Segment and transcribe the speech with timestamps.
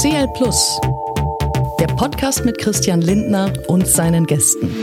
[0.00, 0.80] CL Plus,
[1.78, 4.74] der Podcast mit Christian Lindner und seinen Gästen.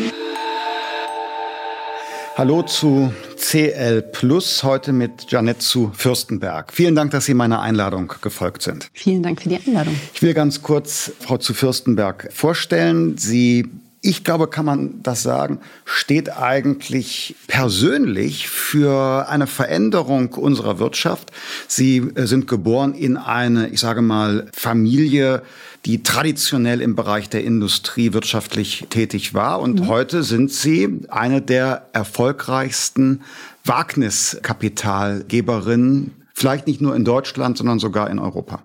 [2.35, 6.71] Hallo zu CL Plus, heute mit Janette zu Fürstenberg.
[6.71, 8.91] Vielen Dank, dass Sie meiner Einladung gefolgt sind.
[8.93, 9.95] Vielen Dank für die Einladung.
[10.13, 13.17] Ich will ganz kurz Frau zu Fürstenberg vorstellen.
[13.17, 13.67] Sie
[14.07, 21.33] ich glaube, kann man das sagen, steht eigentlich persönlich für eine Veränderung unserer Wirtschaft.
[21.67, 25.43] Sie äh, sind geboren in eine, ich sage mal, Familie,
[25.85, 29.59] die traditionell im Bereich der Industrie wirtschaftlich tätig war.
[29.59, 29.87] Und mhm.
[29.87, 33.23] heute sind Sie eine der erfolgreichsten
[33.65, 38.63] Wagniskapitalgeberinnen, vielleicht nicht nur in Deutschland, sondern sogar in Europa.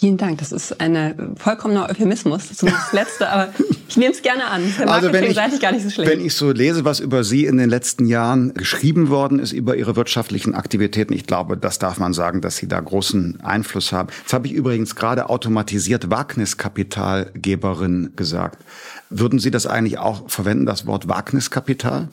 [0.00, 0.38] Vielen Dank.
[0.38, 3.52] Das ist ein vollkommener Euphemismus, das das Letzte, aber
[3.86, 4.62] ich nehme es gerne an.
[4.86, 6.10] Also wenn ich, gar nicht so schlecht.
[6.10, 9.76] Wenn ich so lese, was über Sie in den letzten Jahren geschrieben worden ist, über
[9.76, 14.08] Ihre wirtschaftlichen Aktivitäten, ich glaube, das darf man sagen, dass Sie da großen Einfluss haben.
[14.22, 18.64] Jetzt habe ich übrigens gerade automatisiert Wagniskapitalgeberin gesagt.
[19.10, 22.08] Würden Sie das eigentlich auch verwenden, das Wort Wagniskapital?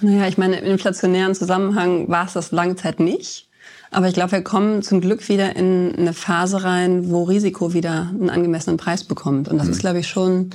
[0.00, 3.48] Naja, ich meine, im inflationären Zusammenhang war es das lange Zeit nicht.
[3.90, 8.08] Aber ich glaube, wir kommen zum Glück wieder in eine Phase rein, wo Risiko wieder
[8.10, 9.48] einen angemessenen Preis bekommt.
[9.48, 9.72] Und das mhm.
[9.72, 10.50] ist, glaube ich, schon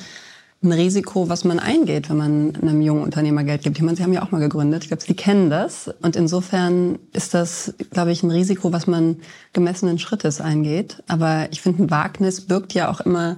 [0.63, 3.77] ein Risiko, was man eingeht, wenn man einem jungen Unternehmer Geld gibt.
[3.77, 4.83] Ich meine, Sie haben ja auch mal gegründet.
[4.83, 5.91] Ich glaube, Sie kennen das.
[6.01, 9.17] Und insofern ist das, glaube ich, ein Risiko, was man
[9.53, 11.03] gemessenen Schrittes eingeht.
[11.07, 13.37] Aber ich finde, ein Wagnis birgt ja auch immer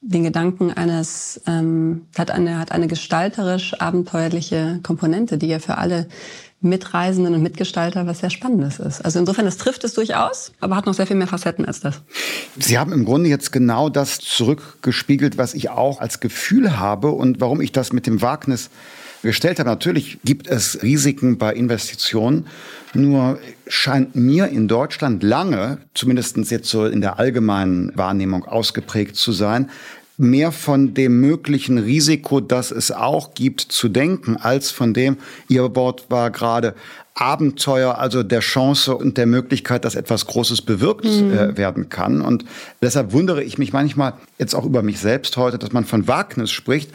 [0.00, 6.06] den Gedanken eines, ähm, hat eine, hat eine gestalterisch abenteuerliche Komponente, die ja für alle
[6.62, 9.02] Mitreisenden und Mitgestalter was sehr Spannendes ist.
[9.02, 12.02] Also insofern, das trifft es durchaus, aber hat noch sehr viel mehr Facetten als das.
[12.58, 17.40] Sie haben im Grunde jetzt genau das zurückgespiegelt, was ich auch als Gefühl habe und
[17.40, 18.68] warum ich das mit dem Wagnis
[19.22, 19.68] gestellt habe.
[19.68, 22.46] Natürlich gibt es Risiken bei Investitionen,
[22.92, 29.32] nur scheint mir in Deutschland lange, zumindest jetzt so in der allgemeinen Wahrnehmung ausgeprägt zu
[29.32, 29.70] sein,
[30.20, 35.16] mehr von dem möglichen Risiko, das es auch gibt, zu denken, als von dem,
[35.48, 36.74] Ihr Wort war gerade
[37.14, 41.32] Abenteuer, also der Chance und der Möglichkeit, dass etwas Großes bewirkt mhm.
[41.32, 42.22] äh, werden kann.
[42.22, 42.44] Und
[42.80, 46.50] deshalb wundere ich mich manchmal jetzt auch über mich selbst heute, dass man von Wagnis
[46.50, 46.90] spricht,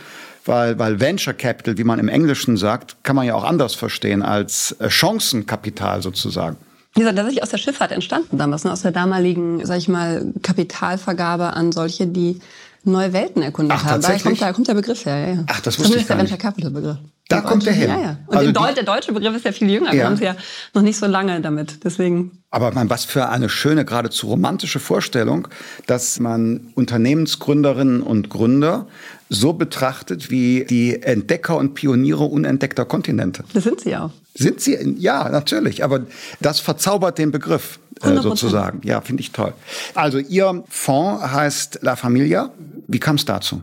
[0.45, 4.23] weil, weil Venture Capital, wie man im Englischen sagt, kann man ja auch anders verstehen
[4.23, 6.57] als äh, Chancenkapital sozusagen.
[6.95, 8.71] Wie gesagt, das ist aus der Schifffahrt entstanden damals, ne?
[8.71, 12.39] aus der damaligen, sag ich mal, Kapitalvergabe an solche, die
[12.85, 14.01] neue Welten erkundet Ach, haben.
[14.01, 15.17] Da kommt, da kommt der Begriff her.
[15.17, 15.43] Ja, ja.
[15.47, 16.97] Ach, das wusste Zumindest ich gar der Venture Capital Begriff.
[17.27, 17.89] Da kommt der hin.
[17.89, 18.17] Ja, ja.
[18.27, 19.87] Und also Deu der deutsche Begriff ist ja viel jünger.
[19.87, 19.93] Ja.
[19.93, 20.35] Wir haben es ja
[20.75, 21.83] noch nicht so lange damit.
[21.83, 22.43] Deswegen.
[22.51, 25.47] Aber man, was für eine schöne, geradezu romantische Vorstellung,
[25.87, 28.87] dass man Unternehmensgründerinnen und Gründer
[29.29, 33.43] so betrachtet wie die Entdecker und Pioniere unentdeckter Kontinente.
[33.53, 34.11] Das sind sie auch.
[34.35, 34.77] Sind sie?
[34.99, 35.83] Ja, natürlich.
[35.83, 36.01] Aber
[36.41, 38.81] das verzaubert den Begriff äh, sozusagen.
[38.83, 39.53] Ja, finde ich toll.
[39.95, 42.51] Also Ihr Fonds heißt La Familia.
[42.87, 43.61] Wie kam es dazu?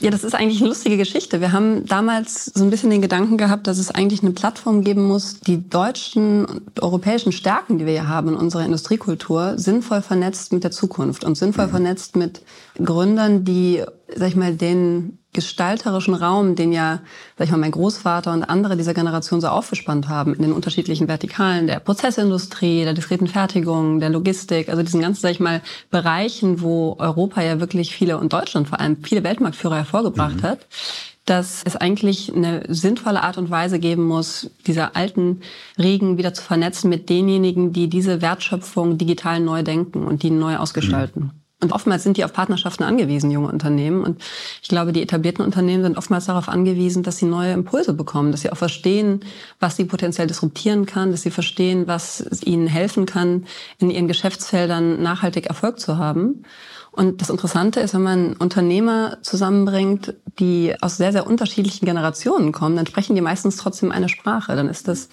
[0.00, 1.40] Ja, das ist eigentlich eine lustige Geschichte.
[1.40, 5.02] Wir haben damals so ein bisschen den Gedanken gehabt, dass es eigentlich eine Plattform geben
[5.02, 10.52] muss, die deutschen und europäischen Stärken, die wir hier haben in unserer Industriekultur, sinnvoll vernetzt
[10.52, 11.70] mit der Zukunft und sinnvoll mhm.
[11.70, 12.42] vernetzt mit
[12.76, 13.82] Gründern, die,
[14.14, 16.98] sag ich mal, den gestalterischen Raum, den ja,
[17.36, 21.06] sag ich mal, mein Großvater und andere dieser Generation so aufgespannt haben, in den unterschiedlichen
[21.06, 25.62] Vertikalen der Prozessindustrie, der diskreten Fertigung, der Logistik, also diesen ganzen, sag ich mal,
[25.92, 30.42] Bereichen, wo Europa ja wirklich viele und Deutschland vor allem viele Weltmarktführer hervorgebracht mhm.
[30.42, 30.66] hat,
[31.24, 35.42] dass es eigentlich eine sinnvolle Art und Weise geben muss, diese alten
[35.78, 40.56] Regen wieder zu vernetzen mit denjenigen, die diese Wertschöpfung digital neu denken und die neu
[40.56, 41.22] ausgestalten.
[41.22, 41.47] Mhm.
[41.60, 44.04] Und oftmals sind die auf Partnerschaften angewiesen, junge Unternehmen.
[44.04, 44.22] Und
[44.62, 48.42] ich glaube, die etablierten Unternehmen sind oftmals darauf angewiesen, dass sie neue Impulse bekommen, dass
[48.42, 49.20] sie auch verstehen,
[49.58, 53.46] was sie potenziell disruptieren kann, dass sie verstehen, was ihnen helfen kann,
[53.78, 56.44] in ihren Geschäftsfeldern nachhaltig Erfolg zu haben.
[56.98, 62.74] Und das Interessante ist, wenn man Unternehmer zusammenbringt, die aus sehr, sehr unterschiedlichen Generationen kommen,
[62.74, 64.56] dann sprechen die meistens trotzdem eine Sprache.
[64.56, 65.08] Dann ist das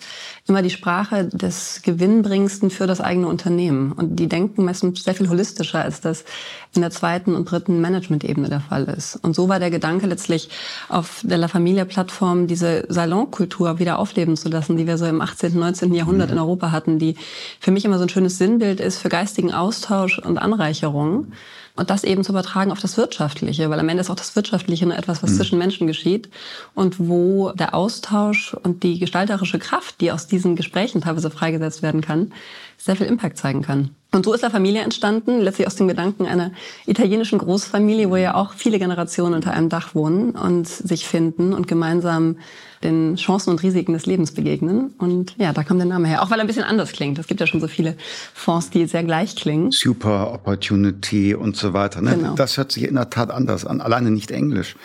[0.48, 3.92] immer die Sprache des Gewinnbringendsten für das eigene Unternehmen.
[3.92, 6.26] Und die denken meistens sehr viel holistischer, als das
[6.74, 9.18] in der zweiten und dritten Management-Ebene der Fall ist.
[9.18, 10.50] Und so war der Gedanke letztlich
[10.90, 15.54] auf der La Familia-Plattform diese Salonkultur wieder aufleben zu lassen, die wir so im 18.,
[15.54, 15.94] 19.
[15.94, 17.16] Jahrhundert in Europa hatten, die
[17.60, 21.28] für mich immer so ein schönes Sinnbild ist für geistigen Austausch und Anreicherung.
[21.76, 24.86] Und das eben zu übertragen auf das Wirtschaftliche, weil am Ende ist auch das Wirtschaftliche
[24.86, 25.36] nur etwas, was mhm.
[25.36, 26.30] zwischen Menschen geschieht
[26.74, 32.02] und wo der Austausch und die gestalterische Kraft, die aus diesen Gesprächen teilweise freigesetzt werden
[32.02, 32.32] kann,
[32.78, 33.92] sehr viel Impact zeigen kann.
[34.12, 36.52] Und so ist eine Familie entstanden, letztlich aus dem Gedanken einer
[36.86, 41.68] italienischen Großfamilie, wo ja auch viele Generationen unter einem Dach wohnen und sich finden und
[41.68, 42.38] gemeinsam
[42.82, 44.94] den Chancen und Risiken des Lebens begegnen.
[45.00, 46.22] Und ja, da kommt der Name her.
[46.22, 47.20] Auch weil er ein bisschen anders klingt.
[47.20, 47.98] Es gibt ja schon so viele
[48.34, 49.72] Fonds, die sehr gleich klingen.
[49.72, 52.02] Super Opportunity und so weiter.
[52.02, 52.16] Ne?
[52.16, 52.36] Genau.
[52.36, 53.82] Das hört sich in der Tat anders an.
[53.82, 54.78] Alleine nicht Englisch.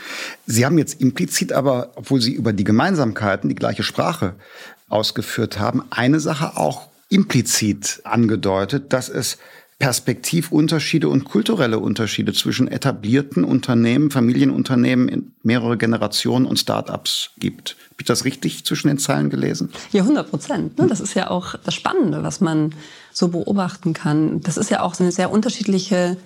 [0.47, 4.35] Sie haben jetzt implizit aber, obwohl Sie über die Gemeinsamkeiten die gleiche Sprache
[4.89, 9.37] ausgeführt haben, eine Sache auch implizit angedeutet, dass es
[9.81, 17.77] Perspektivunterschiede und kulturelle Unterschiede zwischen etablierten Unternehmen, Familienunternehmen in mehrere Generationen und Start-ups gibt.
[17.87, 19.71] Habe ich das richtig zwischen den Zeilen gelesen?
[19.91, 20.79] Ja, 100 Prozent.
[20.79, 20.87] Ne?
[20.87, 22.75] Das ist ja auch das Spannende, was man
[23.11, 24.43] so beobachten kann.
[24.43, 26.19] Das ist ja auch so eine sehr unterschiedliche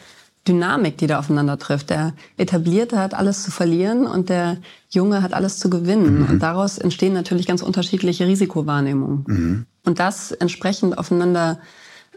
[0.47, 1.91] Dynamik, die da aufeinander trifft.
[1.91, 4.59] Der Etablierte hat alles zu verlieren und der
[4.91, 6.21] Junge hat alles zu gewinnen.
[6.21, 6.27] Mhm.
[6.29, 9.25] Und daraus entstehen natürlich ganz unterschiedliche Risikowahrnehmungen.
[9.27, 9.67] Mhm.
[9.85, 11.59] Und das entsprechend aufeinander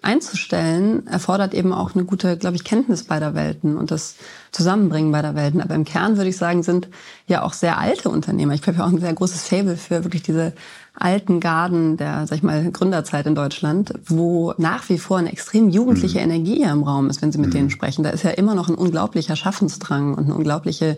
[0.01, 4.15] einzustellen, erfordert eben auch eine gute, glaube ich, Kenntnis beider Welten und das
[4.51, 5.61] Zusammenbringen beider Welten.
[5.61, 6.87] Aber im Kern würde ich sagen, sind
[7.27, 8.53] ja auch sehr alte Unternehmer.
[8.53, 10.53] Ich habe ja auch ein sehr großes Fable für wirklich diese
[10.99, 15.69] alten Garden der, sag ich mal, Gründerzeit in Deutschland, wo nach wie vor eine extrem
[15.69, 16.23] jugendliche mhm.
[16.31, 17.53] Energie im Raum ist, wenn Sie mit mhm.
[17.53, 18.03] denen sprechen.
[18.03, 20.97] Da ist ja immer noch ein unglaublicher Schaffensdrang und eine unglaubliche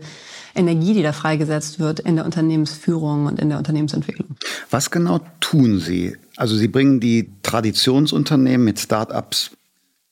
[0.56, 4.36] Energie, die da freigesetzt wird in der Unternehmensführung und in der Unternehmensentwicklung.
[4.70, 6.16] Was genau tun Sie?
[6.40, 9.52] Also Sie bringen die Traditionsunternehmen mit Start-ups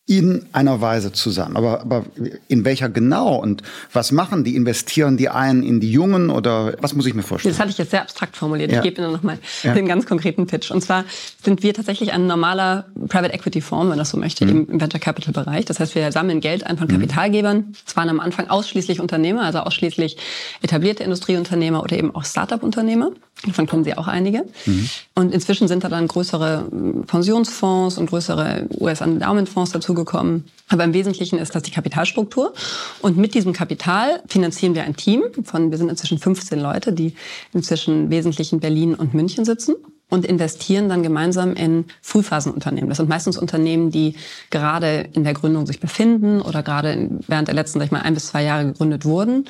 [0.07, 1.57] in einer Weise zusammen.
[1.57, 2.05] Aber, aber
[2.47, 3.61] in welcher genau und
[3.91, 4.55] was machen die?
[4.55, 7.53] Investieren die einen in die Jungen oder was muss ich mir vorstellen?
[7.53, 8.71] Das hatte ich jetzt sehr abstrakt formuliert.
[8.71, 8.77] Ja.
[8.77, 9.73] Ich gebe Ihnen nochmal ja.
[9.73, 10.71] den ganz konkreten Pitch.
[10.71, 11.03] Und zwar
[11.43, 14.67] sind wir tatsächlich ein normaler Private Equity Fonds, wenn man das so möchte, mhm.
[14.69, 15.65] im Venture Capital Bereich.
[15.65, 16.93] Das heißt, wir sammeln Geld ein von mhm.
[16.93, 17.73] Kapitalgebern.
[17.85, 20.15] Es waren am Anfang ausschließlich Unternehmer, also ausschließlich
[20.61, 23.11] etablierte Industrieunternehmer oder eben auch Start-up-Unternehmer.
[23.45, 24.45] Davon kommen sie auch einige.
[24.65, 24.89] Mhm.
[25.15, 26.65] Und inzwischen sind da dann größere
[27.05, 30.45] Pensionsfonds und größere US-Endowment-Fonds dazu dazugekommen.
[30.69, 32.53] Aber im Wesentlichen ist das die Kapitalstruktur.
[33.01, 37.15] Und mit diesem Kapital finanzieren wir ein Team von, wir sind inzwischen 15 Leute, die
[37.53, 39.75] inzwischen wesentlich in Berlin und München sitzen
[40.09, 42.89] und investieren dann gemeinsam in Frühphasenunternehmen.
[42.89, 44.15] Das sind meistens Unternehmen, die
[44.49, 48.13] gerade in der Gründung sich befinden oder gerade während der letzten, sag ich mal, ein
[48.13, 49.45] bis zwei Jahre gegründet wurden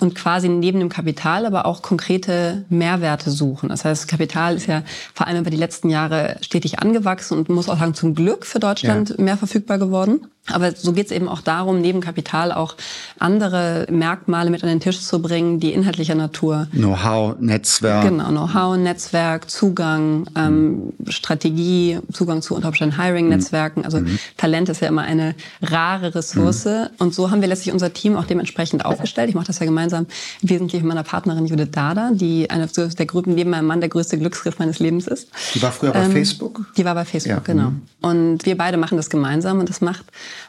[0.00, 3.68] und quasi neben dem Kapital aber auch konkrete Mehrwerte suchen.
[3.68, 7.68] Das heißt, Kapital ist ja vor allem über die letzten Jahre stetig angewachsen und muss
[7.68, 9.16] auch sagen, zum Glück für Deutschland ja.
[9.18, 10.20] mehr verfügbar geworden.
[10.50, 12.74] Aber so geht es eben auch darum, neben Kapital auch
[13.18, 16.68] andere Merkmale mit an den Tisch zu bringen, die inhaltlicher Natur.
[16.72, 18.08] Know-how, Netzwerk.
[18.08, 23.84] Genau, Know-how, Netzwerk, Zugang, ähm, Strategie, Zugang zu unter Umständen Hiring-Netzwerken.
[23.84, 24.18] Also mhm.
[24.36, 26.64] Talent ist ja immer eine rare Ressource.
[26.64, 26.88] Mhm.
[26.98, 29.28] Und so haben wir letztlich unser Team auch dementsprechend aufgestellt.
[29.28, 30.06] Ich mache das ja gemeinsam im
[30.42, 34.18] Wesentlichen mit meiner Partnerin Judith Dada, die eine der Gruppen neben meinem Mann der größte
[34.18, 35.28] Glücksgriff meines Lebens ist.
[35.54, 36.66] Die war früher bei ähm, Facebook?
[36.76, 37.42] Die war bei Facebook, ja.
[37.44, 37.70] genau.
[37.70, 37.82] Mhm.
[38.00, 40.04] Und wir beide machen das gemeinsam und das macht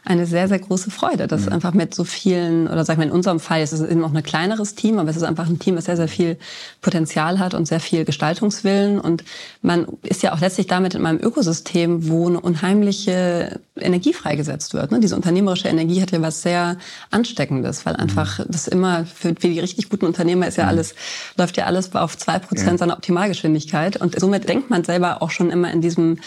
[0.05, 1.53] eine sehr, sehr große Freude, dass mhm.
[1.53, 4.13] einfach mit so vielen, oder sag ich mal, in unserem Fall ist es eben auch
[4.13, 6.37] ein kleineres Team, aber es ist einfach ein Team, das sehr, sehr viel
[6.81, 8.99] Potenzial hat und sehr viel Gestaltungswillen.
[8.99, 9.23] Und
[9.61, 14.91] man ist ja auch letztlich damit in meinem Ökosystem, wo eine unheimliche Energie freigesetzt wird.
[14.91, 14.99] Ne?
[14.99, 16.77] Diese unternehmerische Energie hat ja was sehr
[17.11, 18.45] Ansteckendes, weil einfach mhm.
[18.49, 20.69] das immer für, für die richtig guten Unternehmer ist ja mhm.
[20.69, 20.95] alles,
[21.37, 23.97] läuft ja alles auf zwei Prozent seiner Optimalgeschwindigkeit.
[23.97, 26.19] Und somit denkt man selber auch schon immer in diesem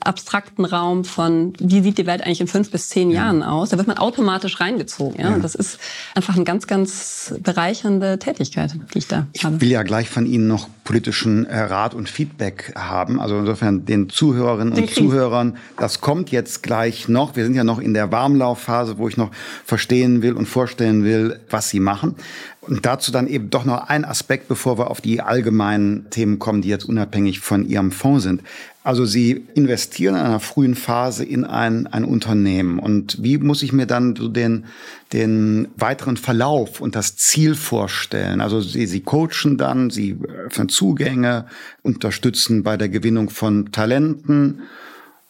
[0.00, 3.22] abstrakten Raum von, wie sieht die Welt eigentlich in fünf bis zehn ja.
[3.22, 5.20] Jahren aus, da wird man automatisch reingezogen.
[5.20, 5.30] Ja?
[5.30, 5.34] ja.
[5.34, 5.78] Und das ist
[6.14, 9.56] einfach eine ganz, ganz bereichernde Tätigkeit, die ich da ich habe.
[9.56, 13.20] Ich will ja gleich von Ihnen noch politischen äh, Rat und Feedback haben.
[13.20, 14.90] Also insofern den Zuhörerinnen und.
[14.90, 17.36] Zuhörern, das kommt jetzt gleich noch.
[17.36, 19.30] Wir sind ja noch in der Warmlaufphase, wo ich noch
[19.64, 22.16] verstehen will und vorstellen will, was Sie machen.
[22.62, 26.62] Und dazu dann eben doch noch ein Aspekt, bevor wir auf die allgemeinen Themen kommen,
[26.62, 28.42] die jetzt unabhängig von Ihrem Fonds sind.
[28.84, 32.80] Also Sie investieren in einer frühen Phase in ein, ein Unternehmen.
[32.80, 34.64] Und wie muss ich mir dann so den,
[35.12, 38.40] den weiteren Verlauf und das Ziel vorstellen?
[38.40, 41.46] Also Sie, Sie coachen dann, Sie öffnen Zugänge,
[41.82, 44.62] unterstützen bei der Gewinnung von Talenten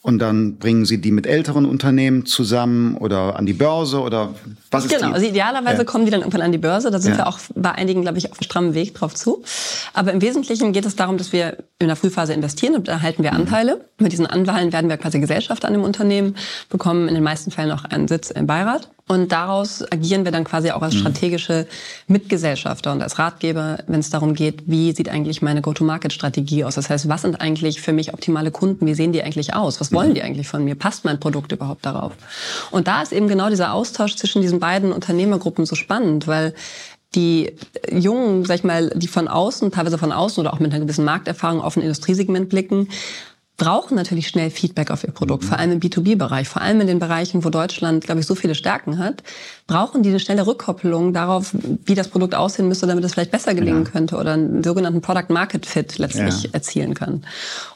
[0.05, 4.35] und dann bringen Sie die mit älteren Unternehmen zusammen oder an die Börse oder
[4.73, 5.85] was ist Genau, also idealerweise ja.
[5.85, 6.91] kommen die dann irgendwann an die Börse.
[6.91, 7.19] Da sind ja.
[7.19, 9.45] wir auch bei einigen, glaube ich, auf einem strammen Weg drauf zu.
[9.95, 13.31] Aber im Wesentlichen geht es darum, dass wir in der Frühphase investieren und erhalten wir
[13.31, 13.43] mhm.
[13.43, 13.77] Anteile.
[13.77, 14.03] Mhm.
[14.03, 16.35] Mit diesen Anteilen werden wir quasi Gesellschaft an dem Unternehmen,
[16.69, 18.91] bekommen in den meisten Fällen auch einen Sitz im Beirat.
[19.09, 21.01] Und daraus agieren wir dann quasi auch als mhm.
[21.01, 21.67] strategische
[22.07, 26.77] Mitgesellschafter und als Ratgeber, wenn es darum geht, wie sieht eigentlich meine Go-to-Market-Strategie aus?
[26.77, 28.87] Das heißt, was sind eigentlich für mich optimale Kunden?
[28.87, 29.81] Wie sehen die eigentlich aus?
[29.81, 30.15] Was wollen mhm.
[30.15, 30.77] die eigentlich von mir?
[30.77, 32.13] Passt mein Produkt überhaupt darauf?
[32.71, 36.55] Und da ist eben genau dieser Austausch zwischen diesen beiden Unternehmergruppen so spannend, weil
[37.15, 37.55] die
[37.91, 41.05] Jungen, sag ich mal, die von außen, teilweise von außen oder auch mit einer gewissen
[41.05, 42.89] Markterfahrung auf ein Industriesegment blicken,
[43.63, 45.49] brauchen natürlich schnell Feedback auf ihr Produkt, mhm.
[45.49, 48.57] vor allem im B2B-Bereich, vor allem in den Bereichen, wo Deutschland, glaube ich, so viele
[48.57, 49.23] Stärken hat,
[49.69, 51.55] brauchen die eine schnelle Rückkopplung darauf,
[51.85, 53.91] wie das Produkt aussehen müsste, damit es vielleicht besser gelingen ja.
[53.91, 56.51] könnte oder einen sogenannten Product Market Fit letztlich ja.
[56.53, 57.25] erzielen kann.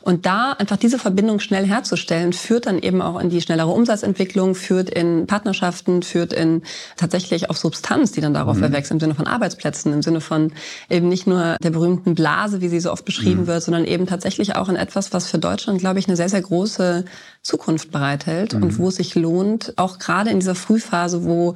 [0.02, 4.57] Und da einfach diese Verbindung schnell herzustellen, führt dann eben auch in die schnellere Umsatzentwicklung,
[4.57, 6.62] führt in Partnerschaften, führt in
[6.97, 8.64] tatsächlich auf Substanz, die dann darauf mhm.
[8.64, 10.52] erwächst, im Sinne von Arbeitsplätzen, im Sinne von
[10.90, 13.47] eben nicht nur der berühmten Blase, wie sie so oft beschrieben mhm.
[13.47, 16.42] wird, sondern eben tatsächlich auch in etwas, was für Deutschland, glaube ich, eine sehr, sehr
[16.42, 17.04] große
[17.42, 18.62] Zukunft bereithält mhm.
[18.62, 21.54] und wo es sich lohnt, auch gerade in dieser Frühphase, wo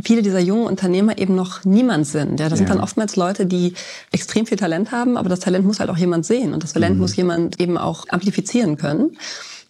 [0.00, 2.40] viele dieser jungen Unternehmer eben noch niemand sind.
[2.40, 2.66] Ja, das ja.
[2.66, 3.74] sind dann oftmals Leute, die
[4.12, 6.96] extrem viel Talent haben, aber das Talent muss halt auch jemand sehen und das Talent
[6.96, 7.00] mhm.
[7.00, 9.16] muss jemand eben auch amplifizieren können.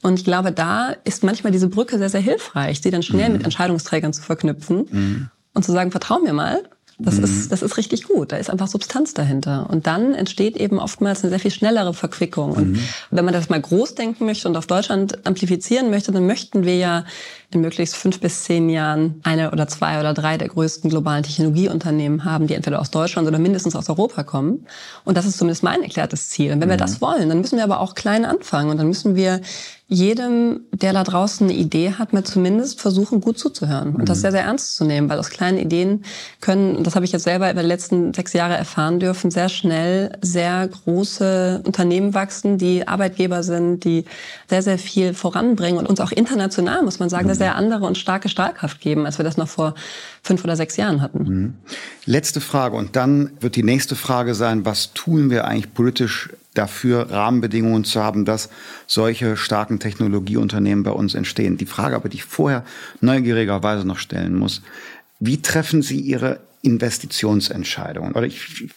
[0.03, 3.37] Und ich glaube, da ist manchmal diese Brücke sehr, sehr hilfreich, sie dann schnell mhm.
[3.37, 5.31] mit Entscheidungsträgern zu verknüpfen mhm.
[5.55, 6.63] und zu sagen, vertrau mir mal,
[6.99, 7.25] das, mhm.
[7.25, 8.33] ist, das ist richtig gut.
[8.33, 9.69] Da ist einfach Substanz dahinter.
[9.69, 12.53] Und dann entsteht eben oftmals eine sehr viel schnellere Verquickung.
[12.53, 12.79] Und mhm.
[13.11, 16.77] wenn man das mal groß denken möchte und auf Deutschland amplifizieren möchte, dann möchten wir
[16.77, 17.05] ja
[17.53, 22.25] in möglichst fünf bis zehn Jahren eine oder zwei oder drei der größten globalen Technologieunternehmen
[22.25, 24.67] haben, die entweder aus Deutschland oder mindestens aus Europa kommen.
[25.05, 26.53] Und das ist zumindest mein erklärtes Ziel.
[26.53, 26.73] Und wenn mhm.
[26.73, 28.71] wir das wollen, dann müssen wir aber auch klein anfangen.
[28.71, 29.41] Und dann müssen wir
[29.89, 34.05] jedem, der da draußen eine Idee hat, mal zumindest versuchen, gut zuzuhören und mhm.
[34.05, 36.05] das sehr, sehr ernst zu nehmen, weil aus kleinen Ideen
[36.41, 40.19] können, das habe ich jetzt selber über die letzten sechs Jahre erfahren dürfen, sehr schnell
[40.23, 44.07] sehr große Unternehmen wachsen, die Arbeitgeber sind, die
[44.51, 47.31] sehr, sehr viel voranbringen und uns auch international, muss man sagen, mhm.
[47.39, 49.75] Sehr andere und starke Strahlkraft geben, als wir das noch vor
[50.23, 51.25] fünf oder sechs Jahren hatten.
[51.25, 51.55] Mhm.
[52.05, 57.11] Letzte Frage und dann wird die nächste Frage sein, was tun wir eigentlich politisch dafür
[57.11, 58.49] Rahmenbedingungen zu haben, dass
[58.87, 61.59] solche starken Technologieunternehmen bei uns entstehen.
[61.59, 62.65] Die Frage aber, die ich vorher
[63.01, 64.63] neugierigerweise noch stellen muss,
[65.21, 68.13] wie treffen Sie Ihre Investitionsentscheidungen?
[68.13, 68.69] Oder ich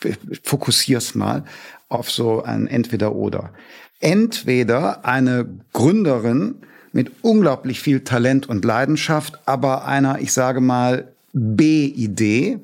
[0.44, 1.44] fokussiere es mal
[1.89, 3.50] auf so ein Entweder-Oder.
[4.00, 6.56] Entweder eine Gründerin
[6.91, 12.60] mit unglaublich viel Talent und Leidenschaft, aber einer, ich sage mal, B-Idee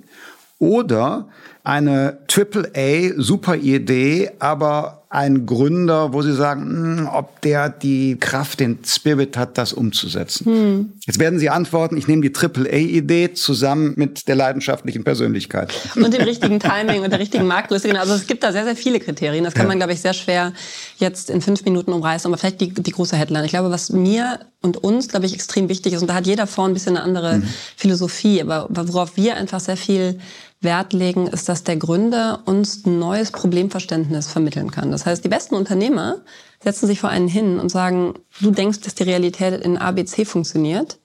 [0.60, 1.28] oder
[1.64, 8.60] eine Triple-A, super Idee, aber ein Gründer, wo Sie sagen, hm, ob der die Kraft,
[8.60, 10.46] den Spirit hat, das umzusetzen?
[10.46, 10.94] Hm.
[11.06, 15.74] Jetzt werden Sie antworten, ich nehme die Triple-A-Idee zusammen mit der leidenschaftlichen Persönlichkeit.
[15.96, 17.88] Und dem richtigen Timing und der richtigen Marktgröße.
[17.88, 18.02] Genau.
[18.02, 19.46] Also es gibt da sehr, sehr viele Kriterien.
[19.46, 19.70] Das kann ja.
[19.70, 20.52] man, glaube ich, sehr schwer
[20.98, 22.30] jetzt in fünf Minuten umreißen.
[22.30, 23.46] Aber vielleicht die, die große Headline.
[23.46, 26.48] Ich glaube, was mir und uns, glaube ich, extrem wichtig ist, und da hat jeder
[26.48, 27.48] Fonds ein bisschen eine andere mhm.
[27.78, 30.20] Philosophie, aber worauf wir einfach sehr viel
[30.62, 34.92] Wert legen, ist, dass der Gründer uns ein neues Problemverständnis vermitteln kann.
[34.92, 36.22] Das heißt, die besten Unternehmer
[36.64, 40.98] setzen sich vor einen hin und sagen, du denkst, dass die Realität in ABC funktioniert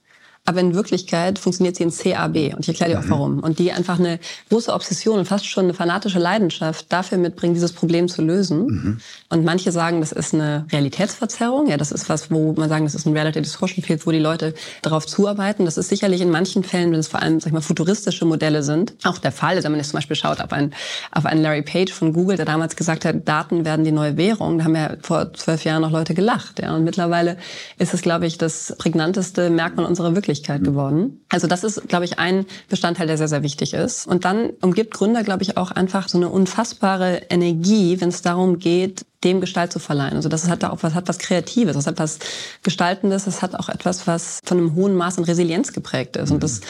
[0.43, 2.55] aber in Wirklichkeit funktioniert sie in CAB.
[2.55, 3.09] Und ich erkläre dir auch mhm.
[3.11, 3.39] warum.
[3.39, 4.19] Und die einfach eine
[4.49, 8.65] große Obsession und fast schon eine fanatische Leidenschaft dafür mitbringen, dieses Problem zu lösen.
[8.65, 8.97] Mhm.
[9.29, 11.67] Und manche sagen, das ist eine Realitätsverzerrung.
[11.67, 14.19] Ja, das ist was, wo man sagen, das ist ein Reality Distortion Field, wo die
[14.19, 15.65] Leute darauf zuarbeiten.
[15.65, 18.63] Das ist sicherlich in manchen Fällen, wenn es vor allem, sag ich mal, futuristische Modelle
[18.63, 19.55] sind, auch der Fall.
[19.55, 20.73] Also wenn man jetzt zum Beispiel schaut auf einen,
[21.11, 24.57] auf einen Larry Page von Google, der damals gesagt hat, Daten werden die neue Währung.
[24.57, 26.59] Da haben ja vor zwölf Jahren noch Leute gelacht.
[26.59, 26.75] Ja.
[26.75, 27.37] Und mittlerweile
[27.77, 30.31] ist es, glaube ich, das prägnanteste Merkmal unserer Wirklichkeit.
[30.41, 31.21] Wirklichkeit geworden.
[31.29, 34.07] Also das ist, glaube ich, ein Bestandteil, der sehr, sehr wichtig ist.
[34.07, 38.59] Und dann umgibt Gründer, glaube ich, auch einfach so eine unfassbare Energie, wenn es darum
[38.59, 40.15] geht, dem Gestalt zu verleihen.
[40.15, 42.17] Also das hat da auch was, hat was Kreatives, das hat was
[42.63, 46.31] Gestaltendes, das hat auch etwas, was von einem hohen Maß an Resilienz geprägt ist.
[46.31, 46.61] Und das,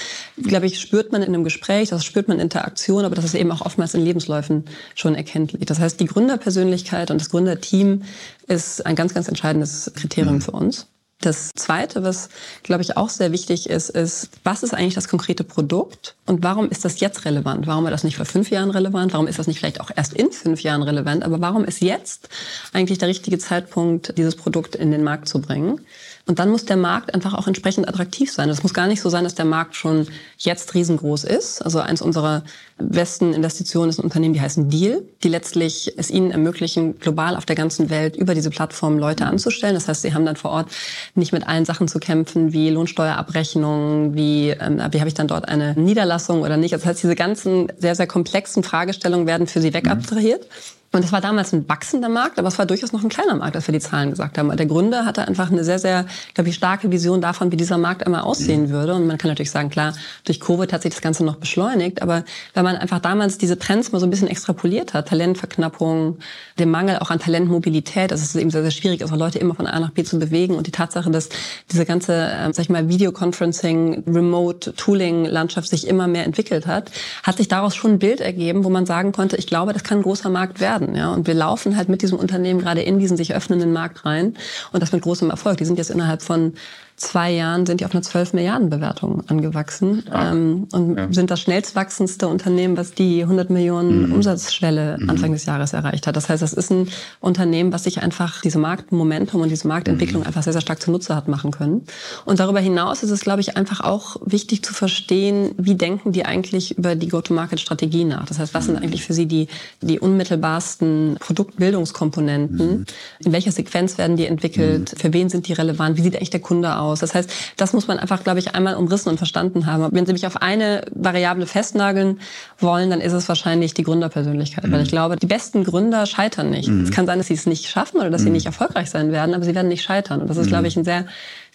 [0.41, 3.35] glaube ich, spürt man in einem Gespräch, das spürt man in Interaktion, aber das ist
[3.35, 5.65] eben auch oftmals in Lebensläufen schon erkenntlich.
[5.65, 8.01] Das heißt, die Gründerpersönlichkeit und das Gründerteam
[8.47, 10.41] ist ein ganz, ganz entscheidendes Kriterium mhm.
[10.41, 10.87] für uns.
[11.21, 12.29] Das Zweite, was,
[12.63, 16.69] glaube ich, auch sehr wichtig ist, ist, was ist eigentlich das konkrete Produkt und warum
[16.69, 17.67] ist das jetzt relevant?
[17.67, 19.13] Warum war das nicht vor fünf Jahren relevant?
[19.13, 21.23] Warum ist das nicht vielleicht auch erst in fünf Jahren relevant?
[21.23, 22.27] Aber warum ist jetzt
[22.73, 25.81] eigentlich der richtige Zeitpunkt, dieses Produkt in den Markt zu bringen?
[26.27, 28.49] Und dann muss der Markt einfach auch entsprechend attraktiv sein.
[28.49, 31.61] Es muss gar nicht so sein, dass der Markt schon jetzt riesengroß ist.
[31.61, 32.43] Also eins unserer
[32.77, 37.45] besten Investitionen ist ein Unternehmen, die heißen Deal, die letztlich es ihnen ermöglichen, global auf
[37.45, 39.73] der ganzen Welt über diese Plattform Leute anzustellen.
[39.73, 40.69] Das heißt, sie haben dann vor Ort
[41.15, 45.47] nicht mit allen Sachen zu kämpfen, wie Lohnsteuerabrechnung, wie, ähm, wie habe ich dann dort
[45.47, 46.73] eine Niederlassung oder nicht.
[46.73, 50.43] Das heißt, diese ganzen sehr, sehr komplexen Fragestellungen werden für sie wegabstrahiert.
[50.43, 50.80] Mhm.
[50.93, 53.55] Und es war damals ein wachsender Markt, aber es war durchaus noch ein kleiner Markt,
[53.55, 54.55] als wir die Zahlen gesagt haben.
[54.55, 58.05] Der Gründer hatte einfach eine sehr, sehr, glaube ich, starke Vision davon, wie dieser Markt
[58.05, 58.95] einmal aussehen würde.
[58.95, 59.93] Und man kann natürlich sagen, klar,
[60.25, 62.01] durch Covid hat sich das Ganze noch beschleunigt.
[62.01, 66.17] Aber wenn man einfach damals diese Trends mal so ein bisschen extrapoliert hat, Talentverknappung,
[66.59, 69.55] den Mangel auch an Talentmobilität, dass es eben sehr, sehr schwierig ist, auch Leute immer
[69.55, 71.29] von A nach B zu bewegen und die Tatsache, dass
[71.71, 76.91] diese ganze, äh, sag ich mal, Videoconferencing, Remote Tooling Landschaft sich immer mehr entwickelt hat,
[77.23, 79.99] hat sich daraus schon ein Bild ergeben, wo man sagen konnte, ich glaube, das kann
[79.99, 80.80] ein großer Markt werden.
[80.81, 80.95] Werden.
[80.95, 81.13] Ja?
[81.13, 84.35] Und wir laufen halt mit diesem Unternehmen gerade in diesen sich öffnenden Markt rein
[84.71, 85.57] und das mit großem Erfolg.
[85.57, 86.53] Die sind jetzt innerhalb von
[87.01, 91.07] zwei Jahren sind die auf eine 12 Milliarden Bewertung angewachsen ah, ähm, und ja.
[91.11, 94.13] sind das schnellst wachsendste Unternehmen, was die 100 Millionen mhm.
[94.13, 95.09] Umsatzschwelle mhm.
[95.09, 96.15] Anfang des Jahres erreicht hat.
[96.15, 96.87] Das heißt, das ist ein
[97.19, 100.27] Unternehmen, was sich einfach diese Marktmomentum und diese Marktentwicklung mhm.
[100.27, 101.85] einfach sehr, sehr stark zunutze hat machen können.
[102.25, 106.25] Und darüber hinaus ist es, glaube ich, einfach auch wichtig zu verstehen, wie denken die
[106.25, 108.25] eigentlich über die Go-to-Market-Strategie nach.
[108.25, 108.83] Das heißt, was sind mhm.
[108.83, 109.47] eigentlich für sie die,
[109.81, 112.79] die unmittelbarsten Produktbildungskomponenten?
[112.79, 112.85] Mhm.
[113.25, 114.93] In welcher Sequenz werden die entwickelt?
[114.93, 114.97] Mhm.
[114.97, 115.97] Für wen sind die relevant?
[115.97, 116.90] Wie sieht eigentlich der Kunde aus?
[116.91, 116.99] Aus.
[116.99, 119.87] Das heißt, das muss man einfach, glaube ich, einmal umrissen und verstanden haben.
[119.91, 122.19] Wenn Sie mich auf eine Variable festnageln
[122.59, 124.65] wollen, dann ist es wahrscheinlich die Gründerpersönlichkeit.
[124.65, 124.71] Mhm.
[124.71, 126.69] Weil ich glaube, die besten Gründer scheitern nicht.
[126.69, 126.83] Mhm.
[126.83, 128.25] Es kann sein, dass sie es nicht schaffen oder dass mhm.
[128.25, 130.21] sie nicht erfolgreich sein werden, aber sie werden nicht scheitern.
[130.21, 131.05] Und das ist, glaube ich, ein sehr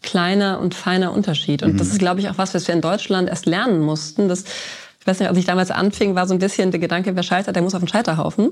[0.03, 1.63] kleiner und feiner Unterschied.
[1.63, 1.93] Und das mhm.
[1.93, 4.45] ist, glaube ich, auch was, was wir in Deutschland erst lernen mussten, dass
[5.07, 7.55] ich weiß nicht, als ich damals anfing, war so ein bisschen der Gedanke, wer scheitert,
[7.55, 8.51] der muss auf den Scheiterhaufen.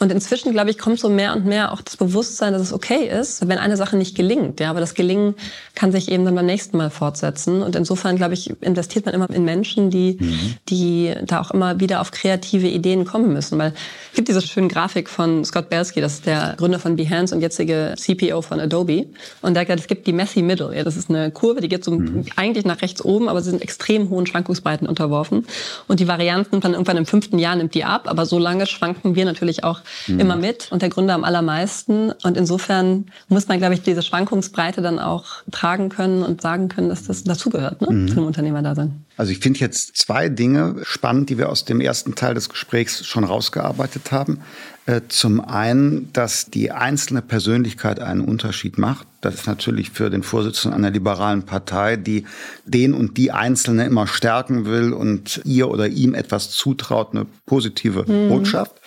[0.00, 3.08] Und inzwischen, glaube ich, kommt so mehr und mehr auch das Bewusstsein, dass es okay
[3.08, 4.58] ist, wenn eine Sache nicht gelingt.
[4.58, 5.36] Ja, aber das Gelingen
[5.76, 7.62] kann sich eben dann beim nächsten Mal fortsetzen.
[7.62, 10.54] Und insofern, glaube ich, investiert man immer in Menschen, die, mhm.
[10.68, 13.56] die da auch immer wieder auf kreative Ideen kommen müssen.
[13.56, 13.72] Weil
[14.10, 17.42] es gibt diese schöne Grafik von Scott Belsky, das ist der Gründer von Behance und
[17.42, 19.06] jetzige CPO von Adobe.
[19.40, 20.76] Und der hat gesagt, es gibt die Messy Middle.
[20.76, 22.24] Ja, das ist eine Kurve, die geht so mhm.
[22.34, 25.46] eigentlich nach rechts oben, aber sie sind extrem hohen Schwankungsbreiten unterworfen.
[25.91, 29.14] Und die Varianten dann irgendwann im fünften Jahr nimmt die ab, aber so lange schwanken
[29.14, 30.20] wir natürlich auch mhm.
[30.20, 32.12] immer mit und der Gründer am allermeisten.
[32.22, 36.88] Und insofern muss man, glaube ich, diese Schwankungsbreite dann auch tragen können und sagen können,
[36.88, 38.08] dass das dazugehört ne, mhm.
[38.08, 39.04] zu einem Unternehmerdasein.
[39.16, 43.04] Also ich finde jetzt zwei Dinge spannend, die wir aus dem ersten Teil des Gesprächs
[43.06, 44.40] schon rausgearbeitet haben.
[44.84, 49.06] Äh, zum einen, dass die einzelne Persönlichkeit einen Unterschied macht.
[49.20, 52.26] Das ist natürlich für den Vorsitzenden einer liberalen Partei, die
[52.64, 58.04] den und die Einzelne immer stärken will und ihr oder ihm etwas zutraut, eine positive
[58.10, 58.28] mhm.
[58.28, 58.80] Botschaft.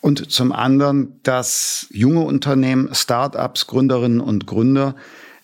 [0.00, 4.94] Und zum anderen, dass junge Unternehmen, Start-ups, Gründerinnen und Gründer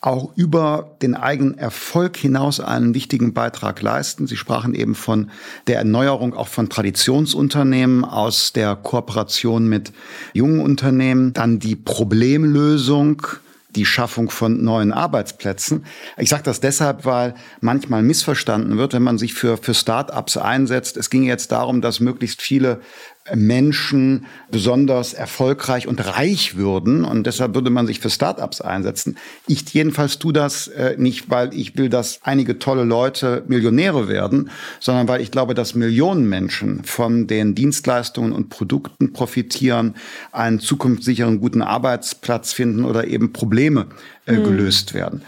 [0.01, 4.27] auch über den eigenen Erfolg hinaus einen wichtigen Beitrag leisten.
[4.27, 5.31] Sie sprachen eben von
[5.67, 9.93] der Erneuerung auch von Traditionsunternehmen aus der Kooperation mit
[10.33, 13.27] jungen Unternehmen, dann die Problemlösung
[13.77, 15.85] die Schaffung von neuen Arbeitsplätzen.
[16.17, 20.97] Ich sage das deshalb, weil manchmal missverstanden wird, wenn man sich für, für Start-ups einsetzt.
[20.97, 22.81] Es ging jetzt darum, dass möglichst viele
[23.35, 27.05] Menschen besonders erfolgreich und reich würden.
[27.05, 29.17] Und deshalb würde man sich für Startups einsetzen.
[29.47, 34.51] Ich jedenfalls tue das äh, nicht, weil ich will, dass einige tolle Leute Millionäre werden,
[34.81, 39.95] sondern weil ich glaube, dass Millionen Menschen von den Dienstleistungen und Produkten profitieren,
[40.33, 43.87] einen zukunftssicheren, guten Arbeitsplatz finden oder eben Probleme
[44.27, 44.45] äh, mhm.
[44.45, 45.23] gelöst werden.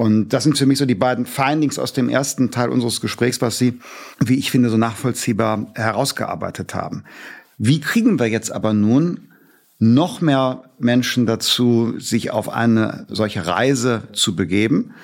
[0.00, 3.42] Und das sind für mich so die beiden Findings aus dem ersten Teil unseres Gesprächs,
[3.42, 3.80] was Sie,
[4.18, 7.04] wie ich finde, so nachvollziehbar herausgearbeitet haben.
[7.62, 9.28] Wie kriegen wir jetzt aber nun
[9.78, 14.94] noch mehr Menschen dazu, sich auf eine solche Reise zu begeben?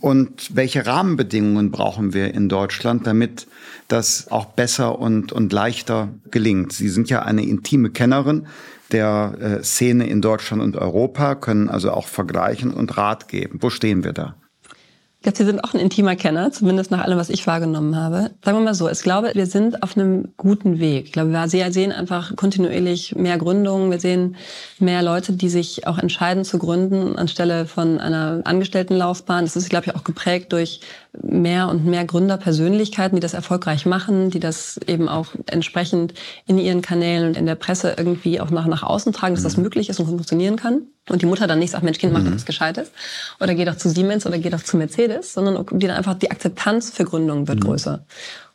[0.00, 3.46] Und welche Rahmenbedingungen brauchen wir in Deutschland, damit
[3.86, 6.72] das auch besser und, und leichter gelingt?
[6.72, 8.48] Sie sind ja eine intime Kennerin
[8.90, 13.58] der äh, Szene in Deutschland und Europa, können also auch vergleichen und Rat geben.
[13.62, 14.34] Wo stehen wir da?
[15.20, 18.30] Ich glaube, Sie sind auch ein intimer Kenner, zumindest nach allem, was ich wahrgenommen habe.
[18.42, 21.04] Sagen wir mal so, ich glaube, wir sind auf einem guten Weg.
[21.04, 23.90] Ich glaube, wir sehen einfach kontinuierlich mehr Gründungen.
[23.90, 24.36] Wir sehen
[24.78, 29.44] mehr Leute, die sich auch entscheiden zu gründen anstelle von einer Angestelltenlaufbahn.
[29.44, 30.80] Das ist, glaube ich, auch geprägt durch
[31.22, 36.14] mehr und mehr Gründerpersönlichkeiten, die das erfolgreich machen, die das eben auch entsprechend
[36.46, 39.56] in ihren Kanälen und in der Presse irgendwie auch nach, nach außen tragen, dass das
[39.56, 39.64] mhm.
[39.64, 40.82] möglich ist und funktionieren kann.
[41.08, 42.36] Und die Mutter dann nicht sagt, Mensch, Kind, mach doch mhm.
[42.36, 42.92] was Gescheites.
[43.40, 46.30] Oder geh doch zu Siemens oder geh doch zu Mercedes, sondern die dann einfach die
[46.30, 47.64] Akzeptanz für Gründungen wird mhm.
[47.64, 48.04] größer.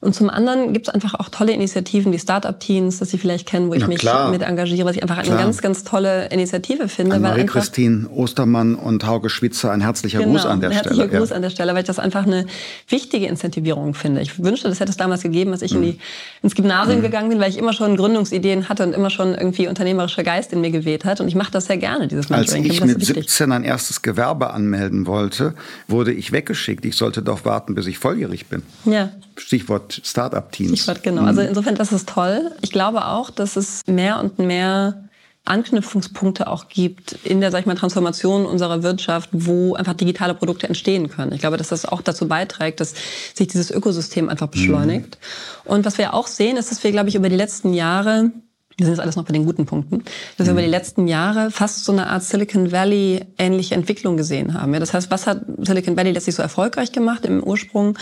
[0.01, 3.69] Und zum anderen gibt es einfach auch tolle Initiativen, die Startup-Teams, das Sie vielleicht kennen,
[3.69, 4.29] wo ich mich klar.
[4.29, 5.35] mit engagiere, was ich einfach klar.
[5.35, 7.17] eine ganz, ganz tolle Initiative finde.
[7.19, 11.19] Marie-Christine Ostermann und Hauke Schwitzer, ein herzlicher genau, Gruß an der ein herzlicher Stelle.
[11.19, 11.35] Gruß ja.
[11.35, 12.45] an der Stelle, weil ich das einfach eine
[12.89, 14.21] wichtige Incentivierung finde.
[14.21, 15.83] Ich wünschte, das hätte es damals gegeben, als ich mhm.
[15.83, 15.99] in die,
[16.43, 17.03] ins Gymnasium mhm.
[17.03, 20.61] gegangen bin, weil ich immer schon Gründungsideen hatte und immer schon irgendwie unternehmerischer Geist in
[20.61, 21.21] mir geweht hat.
[21.21, 22.63] Und ich mache das sehr gerne, dieses Mentoring.
[22.63, 25.55] Als ich, ich mit 17 ein erstes Gewerbe anmelden wollte,
[25.87, 26.85] wurde ich weggeschickt.
[26.85, 28.63] Ich sollte doch warten, bis ich volljährig bin.
[28.85, 29.09] Ja.
[29.37, 30.79] Stichwort Startup-Teams.
[30.79, 31.23] Stichwort, genau.
[31.23, 31.49] Also mhm.
[31.49, 32.51] insofern, das ist toll.
[32.61, 35.05] Ich glaube auch, dass es mehr und mehr
[35.45, 40.67] Anknüpfungspunkte auch gibt in der, sag ich mal, Transformation unserer Wirtschaft, wo einfach digitale Produkte
[40.67, 41.31] entstehen können.
[41.33, 42.95] Ich glaube, dass das auch dazu beiträgt, dass
[43.33, 45.19] sich dieses Ökosystem einfach beschleunigt.
[45.65, 45.71] Mhm.
[45.71, 48.31] Und was wir auch sehen, ist, dass wir, glaube ich, über die letzten Jahre
[48.77, 50.03] wir sind jetzt alles noch bei den guten Punkten,
[50.37, 54.53] dass wir über die letzten Jahre fast so eine Art Silicon Valley ähnliche Entwicklung gesehen
[54.53, 54.73] haben.
[54.73, 57.25] Ja, das heißt, was hat Silicon Valley letztlich so erfolgreich gemacht?
[57.25, 57.97] Im Ursprung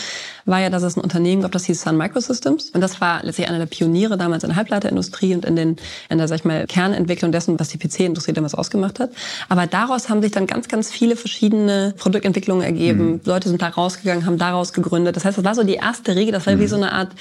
[0.46, 2.70] war ja, dass es ein Unternehmen gab, das hieß Sun Microsystems.
[2.70, 5.76] Und das war letztlich einer der Pioniere damals in der Halbleiterindustrie und in, den,
[6.08, 9.10] in der, sag ich mal, Kernentwicklung dessen, was die PC-Industrie damals ausgemacht hat.
[9.48, 13.12] Aber daraus haben sich dann ganz, ganz viele verschiedene Produktentwicklungen ergeben.
[13.12, 13.20] Mhm.
[13.24, 15.16] Leute sind da rausgegangen, haben daraus gegründet.
[15.16, 16.60] Das heißt, das war so die erste Regel, das war mhm.
[16.60, 17.12] wie so eine Art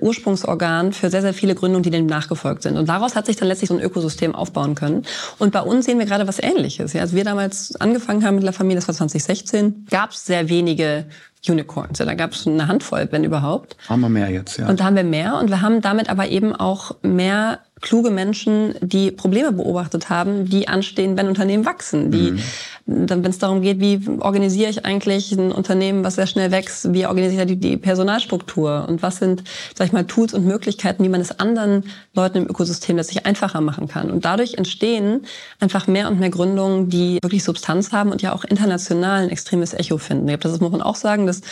[0.00, 2.76] Ursprungsorgan für sehr, sehr viele Gründungen, die dem nachgefolgt sind.
[2.76, 5.04] Und daraus hat sich dann letztlich so ein Ökosystem aufbauen können.
[5.38, 6.92] Und bei uns sehen wir gerade was Ähnliches.
[6.92, 10.48] Ja, als wir damals angefangen haben mit der Familie, das war 2016, gab es sehr
[10.48, 11.06] wenige
[11.48, 11.98] Unicorns.
[11.98, 13.76] Ja, da gab es eine Handvoll, wenn überhaupt.
[13.88, 14.68] Haben wir mehr jetzt, ja.
[14.68, 18.74] Und da haben wir mehr und wir haben damit aber eben auch mehr kluge Menschen,
[18.80, 22.42] die Probleme beobachtet haben, die anstehen, wenn Unternehmen wachsen, die mhm
[22.86, 27.06] wenn es darum geht, wie organisiere ich eigentlich ein Unternehmen, was sehr schnell wächst, wie
[27.06, 31.20] organisiere ich die, Personalstruktur und was sind, sag ich mal, Tools und Möglichkeiten, wie man
[31.20, 34.10] es anderen Leuten im Ökosystem letztlich einfacher machen kann.
[34.10, 35.22] Und dadurch entstehen
[35.60, 39.74] einfach mehr und mehr Gründungen, die wirklich Substanz haben und ja auch international ein extremes
[39.74, 40.28] Echo finden.
[40.28, 41.42] Ich glaube, das muss man auch sagen, dass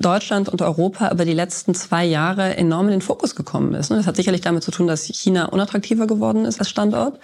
[0.00, 3.90] Deutschland und Europa über die letzten zwei Jahre enorm in den Fokus gekommen ist.
[3.90, 5.46] Das hat sicherlich damit zu tun, dass China
[5.80, 7.18] unattraktiver geworden ist als Standort.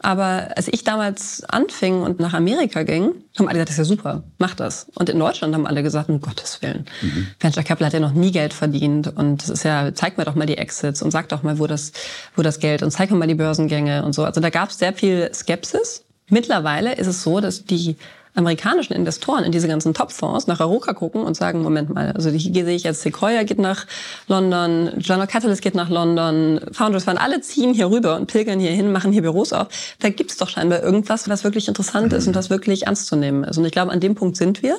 [0.00, 3.84] Aber als ich damals anfing und nach Amerika ging, haben alle gesagt, das ist ja
[3.84, 4.86] super, mach das.
[4.94, 6.86] Und in Deutschland haben alle gesagt, um Gottes Willen.
[7.02, 7.26] Mhm.
[7.40, 10.36] Venture Capital hat ja noch nie Geld verdient und es ist ja, zeig mir doch
[10.36, 11.90] mal die Exits und sag doch mal, wo das,
[12.36, 14.24] wo das Geld und zeig mir mal die Börsengänge und so.
[14.24, 16.04] Also da gab es sehr viel Skepsis.
[16.30, 17.96] Mittlerweile ist es so, dass die
[18.38, 22.64] amerikanischen Investoren in diese ganzen Topfonds nach Europa gucken und sagen, Moment mal, also hier
[22.64, 23.86] sehe ich jetzt Sequoia geht nach
[24.28, 28.70] London, General Catalyst geht nach London, Founders Fund, alle ziehen hier rüber und pilgern hier
[28.70, 29.68] hin, machen hier Büros auf.
[29.98, 33.16] Da gibt es doch scheinbar irgendwas, was wirklich interessant ist und was wirklich ernst zu
[33.16, 33.58] nehmen ist.
[33.58, 34.76] Und ich glaube, an dem Punkt sind wir.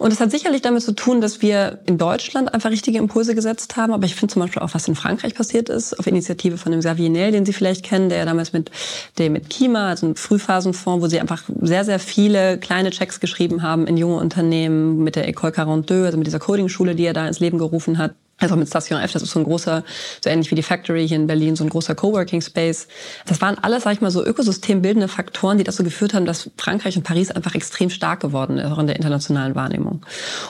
[0.00, 3.76] Und es hat sicherlich damit zu tun, dass wir in Deutschland einfach richtige Impulse gesetzt
[3.76, 3.92] haben.
[3.92, 6.80] Aber ich finde zum Beispiel auch, was in Frankreich passiert ist, auf Initiative von dem
[6.80, 8.70] Xavier Nel, den Sie vielleicht kennen, der ja damals mit,
[9.18, 13.62] der mit Kima, also einem Frühphasenfonds, wo sie einfach sehr, sehr viele kleine Checks geschrieben
[13.62, 17.28] haben in junge Unternehmen mit der École 42, also mit dieser Coding-Schule, die er da
[17.28, 19.84] ins Leben gerufen hat also mit Station F, das ist so ein großer,
[20.22, 22.88] so ähnlich wie die Factory hier in Berlin, so ein großer Coworking Space.
[23.26, 26.96] Das waren alles, sag ich mal, so ökosystembildende Faktoren, die dazu geführt haben, dass Frankreich
[26.96, 30.02] und Paris einfach extrem stark geworden ist, auch in der internationalen Wahrnehmung.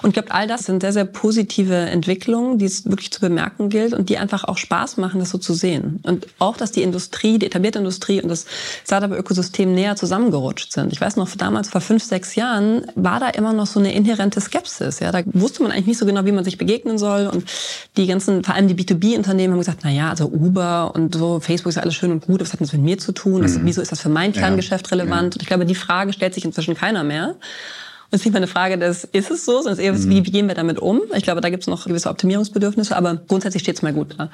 [0.03, 3.69] Und ich glaube, all das sind sehr, sehr positive Entwicklungen, die es wirklich zu bemerken
[3.69, 6.01] gilt und die einfach auch Spaß machen, das so zu sehen.
[6.05, 8.47] Und auch, dass die Industrie, die etablierte Industrie und das
[8.85, 10.93] Startup-Ökosystem näher zusammengerutscht sind.
[10.93, 14.41] Ich weiß noch, damals vor fünf, sechs Jahren war da immer noch so eine inhärente
[14.41, 15.01] Skepsis.
[15.01, 17.45] Ja, da wusste man eigentlich nicht so genau, wie man sich begegnen soll und
[17.97, 21.71] die ganzen, vor allem die B2B-Unternehmen haben gesagt, na ja, also Uber und so, Facebook
[21.71, 23.43] ist alles schön und gut, was hat das mit mir zu tun?
[23.43, 23.67] Das, mhm.
[23.67, 25.35] Wieso ist das für mein Kerngeschäft relevant?
[25.35, 25.39] Ja.
[25.39, 27.37] Und ich glaube, die Frage stellt sich inzwischen keiner mehr.
[28.13, 30.11] Ist nicht mal eine Frage des, ist es so, sondern eher, mhm.
[30.11, 31.01] wie, wie gehen wir damit um?
[31.15, 34.31] Ich glaube, da gibt es noch gewisse Optimierungsbedürfnisse, aber grundsätzlich steht es mal gut da.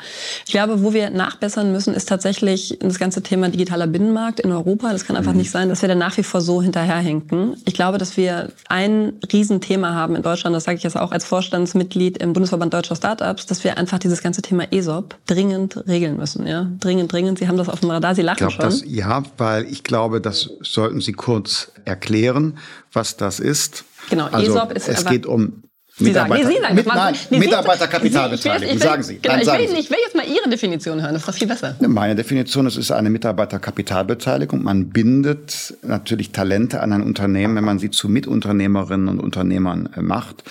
[0.46, 4.92] Ich glaube, wo wir nachbessern müssen, ist tatsächlich das ganze Thema digitaler Binnenmarkt in Europa.
[4.92, 5.38] Das kann einfach mhm.
[5.38, 7.56] nicht sein, dass wir da nach wie vor so hinterherhinken.
[7.66, 11.26] Ich glaube, dass wir ein Riesenthema haben in Deutschland, das sage ich jetzt auch als
[11.26, 16.46] Vorstandsmitglied im Bundesverband Deutscher Startups, dass wir einfach dieses ganze Thema ESOP dringend regeln müssen.
[16.46, 16.66] Ja?
[16.80, 17.38] Dringend, dringend.
[17.38, 18.80] Sie haben das auf dem Radar, Sie lachen ich glaub, schon.
[18.80, 22.58] Das, ja, weil ich glaube, das sollten Sie kurz erklären
[22.92, 23.84] was das ist.
[24.10, 25.62] Genau, also ESOP ist Es geht um
[25.98, 29.18] Sie sagen, nee, Sie sagen mit, nein, Mitarbeiterkapitalbeteiligung, sagen Sie.
[29.18, 31.74] Genau, ich, will, ich will jetzt mal Ihre Definition hören, das ist doch viel besser.
[31.80, 34.62] Meine Definition ist, es ist eine Mitarbeiterkapitalbeteiligung.
[34.62, 40.02] Man bindet natürlich Talente an ein Unternehmen, wenn man sie zu Mitunternehmerinnen und Unternehmern äh,
[40.02, 40.44] macht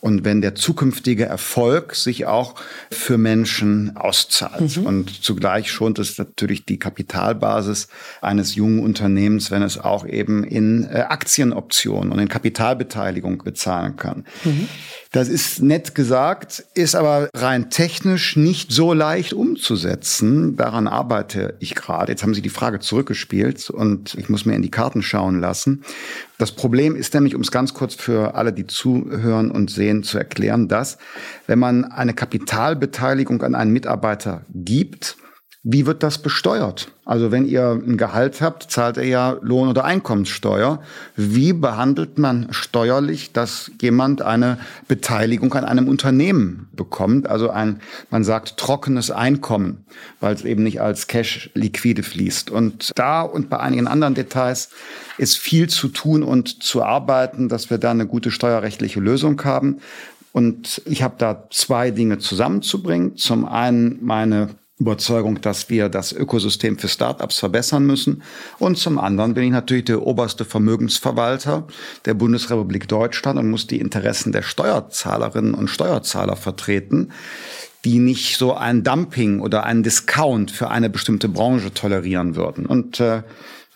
[0.00, 2.54] und wenn der zukünftige Erfolg sich auch
[2.90, 4.76] für Menschen auszahlt.
[4.76, 4.86] Mhm.
[4.86, 7.88] Und zugleich schont es natürlich die Kapitalbasis
[8.20, 14.24] eines jungen Unternehmens, wenn es auch eben in äh, Aktienoptionen und in Kapitalbeteiligung bezahlen kann.
[14.44, 14.68] Mhm.
[15.10, 20.56] Das ist nett gesagt, ist aber rein technisch nicht so leicht umzusetzen.
[20.56, 22.12] Daran arbeite ich gerade.
[22.12, 25.82] Jetzt haben Sie die Frage zurückgespielt und ich muss mir in die Karten schauen lassen.
[26.36, 30.18] Das Problem ist nämlich, um es ganz kurz für alle, die zuhören und sehen, zu
[30.18, 30.98] erklären, dass
[31.46, 35.16] wenn man eine Kapitalbeteiligung an einen Mitarbeiter gibt,
[35.64, 36.92] wie wird das besteuert?
[37.04, 40.80] Also wenn ihr ein Gehalt habt, zahlt ihr ja Lohn- oder Einkommenssteuer.
[41.16, 47.28] Wie behandelt man steuerlich, dass jemand eine Beteiligung an einem Unternehmen bekommt?
[47.28, 49.84] Also ein, man sagt, trockenes Einkommen,
[50.20, 52.50] weil es eben nicht als Cash liquide fließt.
[52.50, 54.70] Und da und bei einigen anderen Details
[55.18, 59.80] ist viel zu tun und zu arbeiten, dass wir da eine gute steuerrechtliche Lösung haben.
[60.32, 63.16] Und ich habe da zwei Dinge zusammenzubringen.
[63.16, 68.22] Zum einen meine Überzeugung, dass wir das Ökosystem für Startups verbessern müssen.
[68.58, 71.66] Und zum anderen bin ich natürlich der oberste Vermögensverwalter
[72.04, 77.12] der Bundesrepublik Deutschland und muss die Interessen der Steuerzahlerinnen und Steuerzahler vertreten.
[77.84, 82.66] die nicht so ein Dumping oder einen Discount für eine bestimmte Branche tolerieren würden.
[82.66, 83.22] Und äh,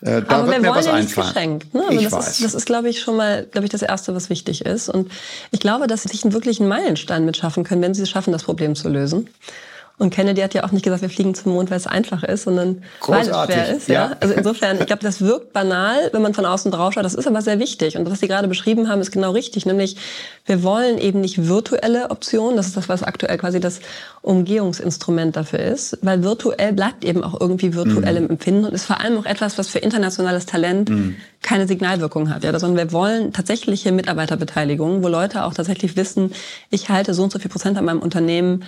[0.03, 1.73] äh, da Aber wird wir mir wollen ja nichts geschenkt.
[1.73, 1.83] Ne?
[1.87, 2.27] Also ich das, weiß.
[2.27, 4.89] Ist, das ist, glaube ich, schon mal, glaube ich, das Erste, was wichtig ist.
[4.89, 5.09] Und
[5.51, 8.43] ich glaube, dass sie sich einen wirklichen Meilenstein mitschaffen können, wenn sie es schaffen, das
[8.43, 9.29] Problem zu lösen.
[10.03, 12.43] Und Kennedy hat ja auch nicht gesagt, wir fliegen zum Mond, weil es einfach ist,
[12.43, 13.87] sondern weil es Großartig, schwer ist.
[13.87, 13.93] Ja?
[13.93, 14.17] ja.
[14.19, 17.05] Also insofern, ich glaube, das wirkt banal, wenn man von außen drauf schaut.
[17.05, 17.97] Das ist aber sehr wichtig.
[17.97, 19.65] Und was Sie gerade beschrieben haben, ist genau richtig.
[19.65, 19.95] Nämlich,
[20.45, 22.57] wir wollen eben nicht virtuelle Optionen.
[22.57, 23.79] Das ist das, was aktuell quasi das
[24.21, 25.97] Umgehungsinstrument dafür ist.
[26.01, 28.25] Weil virtuell bleibt eben auch irgendwie virtuell Mhm.
[28.25, 31.15] im Empfinden und ist vor allem auch etwas, was für internationales Talent Mhm.
[31.41, 32.43] keine Signalwirkung hat.
[32.43, 32.57] Ja?
[32.59, 36.33] Sondern wir wollen tatsächliche Mitarbeiterbeteiligung, wo Leute auch tatsächlich wissen,
[36.69, 38.63] ich halte so und so viel Prozent an meinem Unternehmen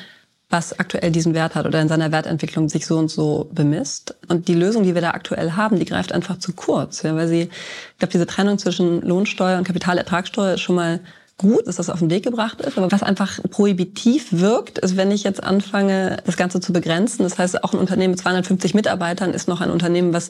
[0.49, 4.15] was aktuell diesen Wert hat oder in seiner Wertentwicklung sich so und so bemisst.
[4.27, 7.27] Und die Lösung, die wir da aktuell haben, die greift einfach zu kurz, ja, weil
[7.27, 10.99] sie, ich glaube, diese Trennung zwischen Lohnsteuer und Kapitalertragssteuer ist schon mal
[11.38, 12.77] gut, dass das auf den Weg gebracht ist.
[12.77, 17.23] Aber was einfach prohibitiv wirkt, ist, wenn ich jetzt anfange, das Ganze zu begrenzen.
[17.23, 20.29] Das heißt, auch ein Unternehmen mit 250 Mitarbeitern ist noch ein Unternehmen, was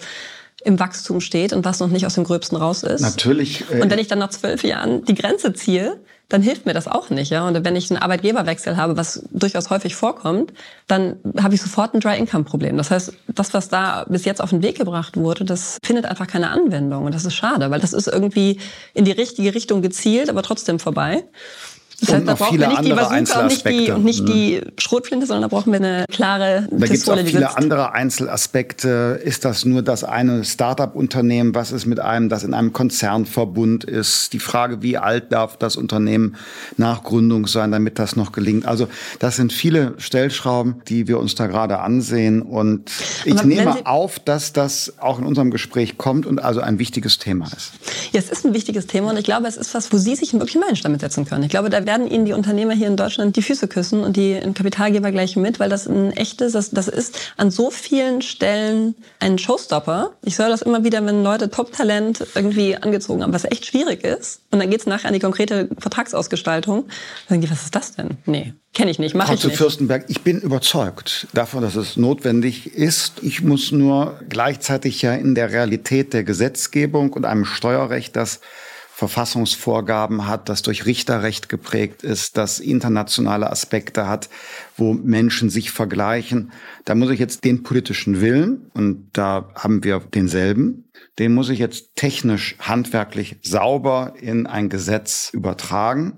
[0.64, 3.02] im Wachstum steht und was noch nicht aus dem Gröbsten raus ist.
[3.02, 3.66] Natürlich.
[3.70, 6.00] äh, Und wenn ich dann nach zwölf Jahren die Grenze ziehe,
[6.30, 7.30] dann hilft mir das auch nicht.
[7.30, 7.48] Ja?
[7.48, 10.54] Und wenn ich einen Arbeitgeberwechsel habe, was durchaus häufig vorkommt,
[10.88, 12.78] dann habe ich sofort ein Dry-Income-Problem.
[12.78, 16.28] Das heißt, das, was da bis jetzt auf den Weg gebracht wurde, das findet einfach
[16.28, 17.06] keine Anwendung.
[17.06, 18.60] Und das ist schade, weil das ist irgendwie
[18.94, 21.24] in die richtige Richtung gezielt, aber trotzdem vorbei.
[22.00, 23.70] Das Und heißt, da noch brauchen viele wir nicht die andere Bazooka und nicht die,
[23.70, 23.96] Einzelaspekte.
[23.96, 24.26] und nicht Mhm.
[24.26, 27.58] die Schrotflinte, sondern da brauchen wir eine klare Da gibt es auch Pistole, viele sitzt.
[27.58, 29.20] andere Einzelaspekte.
[29.24, 31.56] Ist das nur das eine Start-up-Unternehmen?
[31.56, 34.34] Was ist mit einem, das in einem Konzernverbund ist?
[34.34, 36.36] Die Frage, wie alt darf das Unternehmen
[36.78, 38.66] nach Gründung sein, damit das noch gelingt?
[38.66, 38.88] Also
[39.20, 42.42] das sind viele Stellschrauben, die wir uns da gerade ansehen.
[42.42, 42.92] Und
[43.24, 46.80] ich Aber nehme Sie- auf, dass das auch in unserem Gespräch kommt und also ein
[46.80, 47.72] wichtiges Thema ist.
[48.12, 50.34] Ja, es ist ein wichtiges Thema und ich glaube, es ist was, wo Sie sich
[50.34, 51.44] einen wirklichen Meilenstein mitsetzen können.
[51.44, 54.40] Ich glaube, da werden Ihnen die Unternehmer hier in Deutschland die Füße küssen und die
[54.54, 59.38] Kapitalgeber gleich mit, weil das ein echtes, das, das ist an so vielen Stellen ein
[59.38, 60.12] Showstopper.
[60.24, 64.42] Ich höre das immer wieder, wenn Leute Top-Talent irgendwie angezogen haben, was echt schwierig ist.
[64.52, 66.86] Und dann geht's nachher an die konkrete Vertragsausgestaltung.
[67.30, 68.18] Dann die, was ist das denn?
[68.26, 69.58] Nee, kenne ich nicht, mache Frau ich zu nicht.
[69.58, 73.24] Fürstenberg, ich bin überzeugt davon, dass es notwendig ist.
[73.24, 78.40] Ich muss nur gleichzeitig ja in der Realität der Gesetzgebung und einem Steuerrecht, das
[78.98, 84.30] Verfassungsvorgaben hat, das durch Richterrecht geprägt ist, das internationale Aspekte hat,
[84.78, 86.54] wo Menschen sich vergleichen.
[86.86, 90.86] Da muss ich jetzt den politischen Willen, und da haben wir denselben,
[91.20, 96.14] den muss ich jetzt technisch, handwerklich sauber in ein Gesetz übertragen.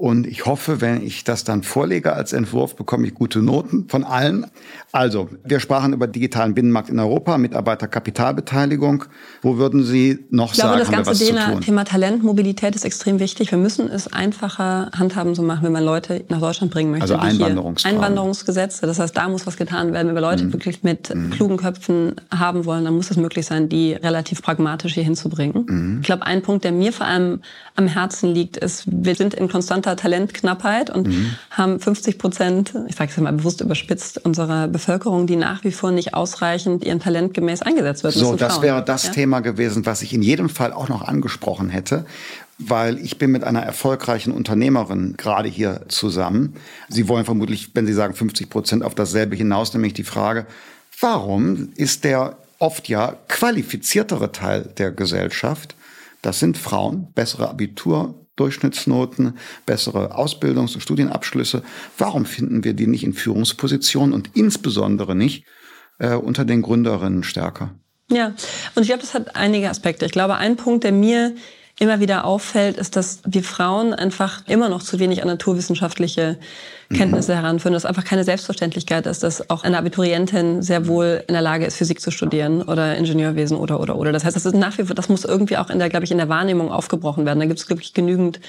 [0.00, 4.02] Und ich hoffe, wenn ich das dann vorlege als Entwurf, bekomme ich gute Noten von
[4.02, 4.46] allen.
[4.92, 9.04] Also, wir sprachen über digitalen Binnenmarkt in Europa, Mitarbeiterkapitalbeteiligung.
[9.42, 11.60] Wo würden Sie noch Ich glaube, sagen, das haben wir ganze was zu Thema, tun?
[11.60, 13.50] Thema Talentmobilität ist extrem wichtig.
[13.50, 17.02] Wir müssen es einfacher handhaben zu machen, wenn man Leute nach Deutschland bringen möchte.
[17.02, 17.98] Also Einwanderungsfragen.
[17.98, 18.86] Einwanderungsgesetze.
[18.86, 20.08] Das heißt, da muss was getan werden.
[20.08, 23.92] Wenn wir Leute wirklich mit klugen Köpfen haben wollen, dann muss es möglich sein, die
[23.92, 25.98] relativ pragmatisch hier hinzubringen.
[26.00, 27.42] Ich glaube, ein Punkt, der mir vor allem
[27.80, 31.08] am Herzen liegt, ist, wir sind in konstanter Talentknappheit und
[31.50, 35.90] haben 50 Prozent, ich sage es mal bewusst überspitzt, unserer Bevölkerung, die nach wie vor
[35.90, 38.14] nicht ausreichend ihren Talent gemäß eingesetzt wird.
[38.14, 38.62] So, das Frauen.
[38.62, 39.12] wäre das Ja?
[39.12, 42.04] Thema gewesen, was ich in jedem Fall auch noch angesprochen hätte,
[42.58, 46.54] weil ich bin mit einer erfolgreichen Unternehmerin gerade hier zusammen.
[46.88, 50.46] Sie wollen vermutlich, wenn Sie sagen 50 Prozent, auf dasselbe hinaus, nämlich die Frage,
[51.00, 55.74] warum ist der oft ja qualifiziertere Teil der Gesellschaft,
[56.22, 59.34] das sind Frauen, bessere Abitur, Durchschnittsnoten,
[59.66, 61.62] bessere Ausbildungs- und Studienabschlüsse.
[61.98, 65.44] Warum finden wir die nicht in Führungspositionen und insbesondere nicht
[65.98, 67.74] äh, unter den Gründerinnen stärker?
[68.10, 68.34] Ja,
[68.74, 70.06] und ich glaube, das hat einige Aspekte.
[70.06, 71.34] Ich glaube, ein Punkt, der mir
[71.80, 76.36] immer wieder auffällt, ist, dass wir Frauen einfach immer noch zu wenig an naturwissenschaftliche
[76.92, 81.42] Kenntnisse heranführen, dass einfach keine Selbstverständlichkeit ist, dass auch eine Abiturientin sehr wohl in der
[81.42, 84.12] Lage ist, Physik zu studieren oder Ingenieurwesen oder oder oder.
[84.12, 86.10] Das heißt, das ist nach wie vor, das muss irgendwie auch in der, glaube ich,
[86.10, 87.38] in der Wahrnehmung aufgebrochen werden.
[87.38, 88.40] Da gibt es wirklich genügend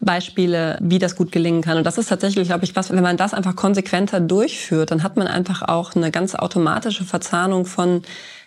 [0.00, 1.78] Beispiele, wie das gut gelingen kann.
[1.78, 5.16] Und das ist tatsächlich, glaube ich, was, wenn man das einfach konsequenter durchführt, dann hat
[5.16, 8.02] man einfach auch eine ganz automatische Verzahnung von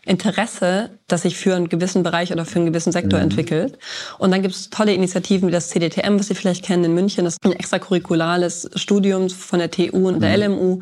[0.08, 3.78] Interesse, das sich für einen gewissen Bereich oder für einen gewissen Sektor entwickelt.
[4.18, 7.26] Und dann gibt es tolle Initiativen wie das CDTM, was Sie vielleicht kennen in München.
[7.26, 10.80] Das ist ein extracurriculares Studium von der TU und der LMU,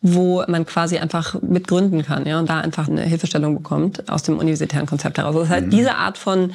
[0.00, 4.38] wo man quasi einfach mitgründen kann ja, und da einfach eine Hilfestellung bekommt aus dem
[4.38, 5.34] universitären Konzept heraus.
[5.34, 6.52] Das heißt, diese Art von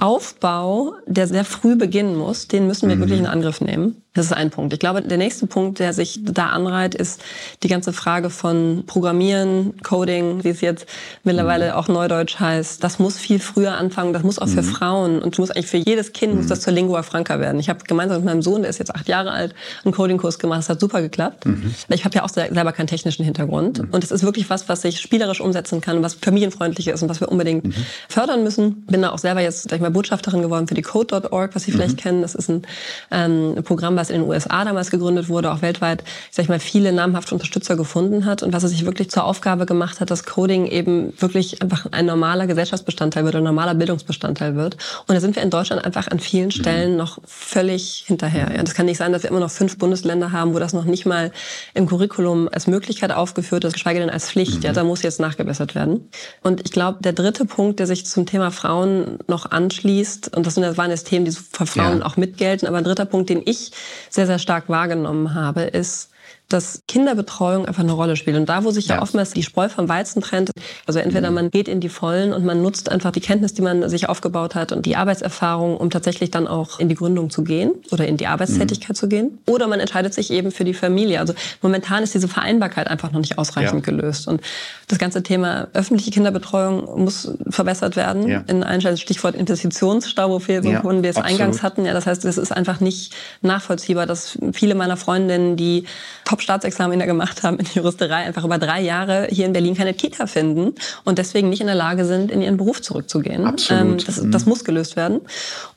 [0.00, 3.00] Aufbau, der sehr früh beginnen muss, den müssen wir mhm.
[3.00, 4.02] wirklich in Angriff nehmen.
[4.12, 4.72] Das ist ein Punkt.
[4.72, 7.22] Ich glaube, der nächste Punkt, der sich da anreiht, ist
[7.62, 10.86] die ganze Frage von Programmieren, Coding, wie es jetzt
[11.22, 11.72] mittlerweile mhm.
[11.74, 12.82] auch Neudeutsch heißt.
[12.82, 14.12] Das muss viel früher anfangen.
[14.12, 14.66] Das muss auch für mhm.
[14.66, 16.48] Frauen und muss eigentlich für jedes Kind muss mhm.
[16.48, 17.60] das zur Lingua Franca werden.
[17.60, 20.58] Ich habe gemeinsam mit meinem Sohn, der ist jetzt acht Jahre alt, einen Coding-Kurs gemacht.
[20.58, 21.46] Das hat super geklappt.
[21.46, 21.72] Mhm.
[21.90, 23.88] Ich habe ja auch selber keinen technischen Hintergrund mhm.
[23.92, 27.20] und es ist wirklich was, was ich spielerisch umsetzen kann, was familienfreundlich ist und was
[27.20, 27.72] wir unbedingt
[28.08, 28.86] fördern müssen.
[28.86, 31.72] Bin da auch selber jetzt, sag ich mal, Botschafterin geworden für die Code.org, was Sie
[31.72, 32.22] vielleicht kennen.
[32.22, 32.62] Das ist ein
[33.10, 36.92] ähm, Programm, was in den USA damals gegründet wurde, auch weltweit, ich sag mal, viele
[36.92, 40.66] namhafte Unterstützer gefunden hat und was er sich wirklich zur Aufgabe gemacht hat, dass Coding
[40.66, 44.76] eben wirklich einfach ein normaler Gesellschaftsbestandteil wird, ein normaler Bildungsbestandteil wird.
[45.06, 48.50] Und da sind wir in Deutschland einfach an vielen Stellen noch völlig hinterher.
[48.54, 50.84] Ja, das kann nicht sein, dass wir immer noch fünf Bundesländer haben, wo das noch
[50.84, 51.32] nicht mal
[51.74, 54.64] im Curriculum als Möglichkeit aufgeführt ist, geschweige denn als Pflicht.
[54.64, 56.08] Ja, da muss jetzt nachgebessert werden.
[56.42, 60.56] Und ich glaube, der dritte Punkt, der sich zum Thema Frauen noch anschließt, und das
[60.56, 62.06] waren jetzt Themen, die für Frauen ja.
[62.06, 63.70] auch mitgelten, aber ein dritter Punkt, den ich
[64.10, 66.10] sehr, sehr stark wahrgenommen habe, ist,
[66.52, 68.36] dass Kinderbetreuung einfach eine Rolle spielt.
[68.36, 70.50] Und da, wo sich ja, ja oftmals die Spreu vom Weizen trennt,
[70.86, 71.34] also entweder mhm.
[71.36, 74.54] man geht in die Vollen und man nutzt einfach die Kenntnis, die man sich aufgebaut
[74.54, 78.16] hat und die Arbeitserfahrung, um tatsächlich dann auch in die Gründung zu gehen oder in
[78.16, 78.94] die Arbeitstätigkeit mhm.
[78.94, 79.38] zu gehen.
[79.46, 81.20] Oder man entscheidet sich eben für die Familie.
[81.20, 83.92] Also momentan ist diese Vereinbarkeit einfach noch nicht ausreichend ja.
[83.92, 84.26] gelöst.
[84.26, 84.40] Und
[84.88, 88.28] das ganze Thema öffentliche Kinderbetreuung muss verbessert werden.
[88.28, 88.42] Ja.
[88.48, 91.86] In Einstellung Stichwort Investitionsstau, wo wir, ja, wir es eingangs hatten.
[91.86, 95.84] Ja, das heißt, es ist einfach nicht nachvollziehbar, dass viele meiner Freundinnen, die
[96.24, 99.94] top Top-Staatsexaminer gemacht haben in der Juristerei, einfach über drei Jahre hier in Berlin keine
[99.94, 100.74] Kita finden
[101.04, 103.44] und deswegen nicht in der Lage sind, in ihren Beruf zurückzugehen.
[103.44, 103.82] Absolut.
[103.82, 105.20] Ähm, das, das, muss gelöst werden.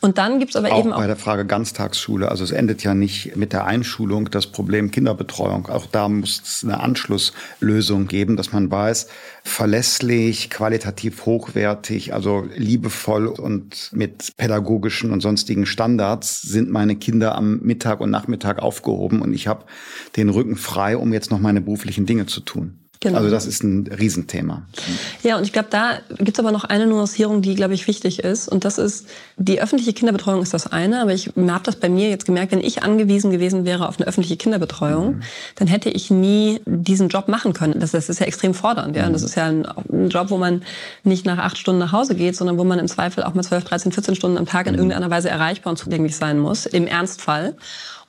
[0.01, 2.29] Und dann gibt's aber auch eben auch bei der Frage Ganztagsschule.
[2.29, 5.67] Also es endet ja nicht mit der Einschulung das Problem Kinderbetreuung.
[5.67, 9.07] Auch da muss es eine Anschlusslösung geben, dass man weiß,
[9.43, 17.59] verlässlich, qualitativ hochwertig, also liebevoll und mit pädagogischen und sonstigen Standards sind meine Kinder am
[17.59, 19.65] Mittag und Nachmittag aufgehoben und ich habe
[20.15, 22.82] den Rücken frei, um jetzt noch meine beruflichen Dinge zu tun.
[23.03, 23.17] Genau.
[23.17, 24.61] Also das ist ein Riesenthema.
[25.23, 28.19] Ja, und ich glaube, da gibt es aber noch eine Nuancierung, die, glaube ich, wichtig
[28.19, 28.47] ist.
[28.47, 32.09] Und das ist, die öffentliche Kinderbetreuung ist das eine, aber ich habe das bei mir
[32.09, 35.21] jetzt gemerkt, wenn ich angewiesen gewesen wäre auf eine öffentliche Kinderbetreuung, mhm.
[35.55, 37.77] dann hätte ich nie diesen Job machen können.
[37.77, 38.95] Das, das ist ja extrem fordernd.
[38.95, 39.09] Ja?
[39.09, 39.13] Mhm.
[39.13, 40.63] Das ist ja ein, ein, Job, wo man
[41.03, 43.65] nicht nach acht Stunden nach Hause geht, sondern wo man im Zweifel auch mal 12,
[43.65, 44.79] 13, 14 Stunden am Tag in mhm.
[44.79, 47.57] irgendeiner Weise erreichbar und zugänglich sein muss, im Ernstfall.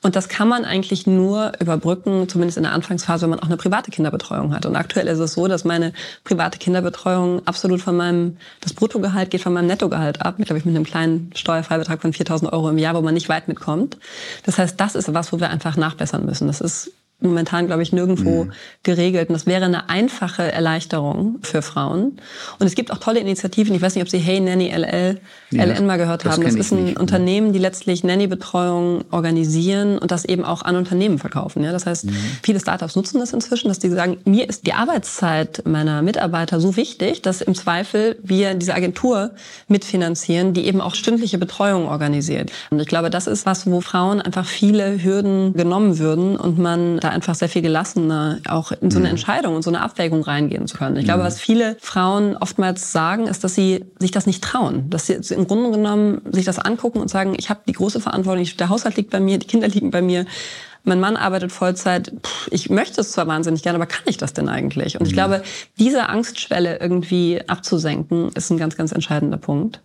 [0.01, 3.57] Und das kann man eigentlich nur überbrücken, zumindest in der Anfangsphase, wenn man auch eine
[3.57, 4.65] private Kinderbetreuung hat.
[4.65, 9.41] Und aktuell ist es so, dass meine private Kinderbetreuung absolut von meinem, das Bruttogehalt geht
[9.41, 12.95] von meinem Nettogehalt ab, glaube ich, mit einem kleinen Steuerfreibetrag von 4.000 Euro im Jahr,
[12.95, 13.97] wo man nicht weit mitkommt.
[14.43, 16.47] Das heißt, das ist was, wo wir einfach nachbessern müssen.
[16.47, 18.51] Das ist momentan, glaube ich, nirgendwo mhm.
[18.83, 19.29] geregelt.
[19.29, 22.17] Und das wäre eine einfache Erleichterung für Frauen.
[22.59, 23.73] Und es gibt auch tolle Initiativen.
[23.73, 25.19] Ich weiß nicht, ob Sie Hey Nanny LL,
[25.51, 26.43] ja, LN mal gehört das haben.
[26.43, 26.99] Das ist ein nicht.
[26.99, 31.63] Unternehmen, die letztlich Nanny-Betreuung organisieren und das eben auch an Unternehmen verkaufen.
[31.63, 32.15] Ja, das heißt, mhm.
[32.43, 36.75] viele Startups nutzen das inzwischen, dass die sagen, mir ist die Arbeitszeit meiner Mitarbeiter so
[36.75, 39.31] wichtig, dass im Zweifel wir diese Agentur
[39.69, 42.51] mitfinanzieren, die eben auch stündliche Betreuung organisiert.
[42.71, 46.99] Und ich glaube, das ist was, wo Frauen einfach viele Hürden genommen würden und man
[47.05, 49.11] da einfach sehr viel gelassener auch in so eine mhm.
[49.11, 50.97] Entscheidung und so eine Abwägung reingehen zu können.
[50.97, 51.27] Ich glaube, mhm.
[51.27, 55.47] was viele Frauen oftmals sagen, ist, dass sie sich das nicht trauen, dass sie im
[55.47, 59.11] Grunde genommen sich das angucken und sagen, ich habe die große Verantwortung, der Haushalt liegt
[59.11, 60.25] bei mir, die Kinder liegen bei mir.
[60.83, 62.11] Mein Mann arbeitet Vollzeit.
[62.51, 64.99] Ich möchte es zwar wahnsinnig gerne, aber kann ich das denn eigentlich?
[64.99, 65.15] Und ich mhm.
[65.15, 65.43] glaube,
[65.79, 69.81] diese Angstschwelle irgendwie abzusenken, ist ein ganz, ganz entscheidender Punkt.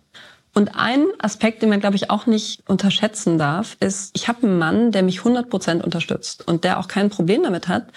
[0.53, 4.57] Und ein Aspekt, den man, glaube ich, auch nicht unterschätzen darf, ist, ich habe einen
[4.57, 7.87] Mann, der mich 100 Prozent unterstützt und der auch kein Problem damit hat,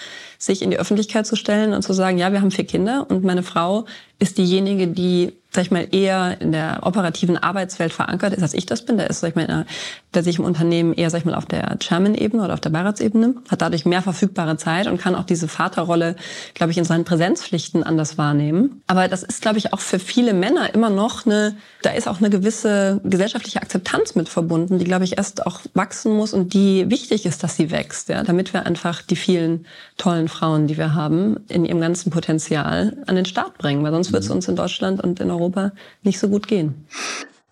[0.45, 3.25] sich in die Öffentlichkeit zu stellen und zu sagen, ja, wir haben vier Kinder und
[3.25, 3.87] meine Frau
[4.19, 8.67] ist diejenige, die sag ich mal, eher in der operativen Arbeitswelt verankert ist, als ich
[8.67, 8.99] das bin.
[8.99, 9.67] Der ist, sag ich mal,
[10.13, 13.37] der, sich im Unternehmen eher, sag ich mal, auf der Chairman-Ebene oder auf der Beiratsebene,
[13.49, 16.17] hat dadurch mehr verfügbare Zeit und kann auch diese Vaterrolle,
[16.55, 18.83] glaube ich, in seinen Präsenzpflichten anders wahrnehmen.
[18.89, 22.19] Aber das ist, glaube ich, auch für viele Männer immer noch eine, da ist auch
[22.19, 26.91] eine gewisse gesellschaftliche Akzeptanz mit verbunden, die, glaube ich, erst auch wachsen muss und die
[26.91, 29.67] wichtig ist, dass sie wächst, ja, damit wir einfach die vielen
[29.99, 34.13] tollen Frauen, die wir haben, in ihrem ganzen Potenzial an den Start bringen, weil sonst
[34.13, 34.37] wird es mhm.
[34.37, 36.87] uns in Deutschland und in Europa Europa nicht so gut gehen.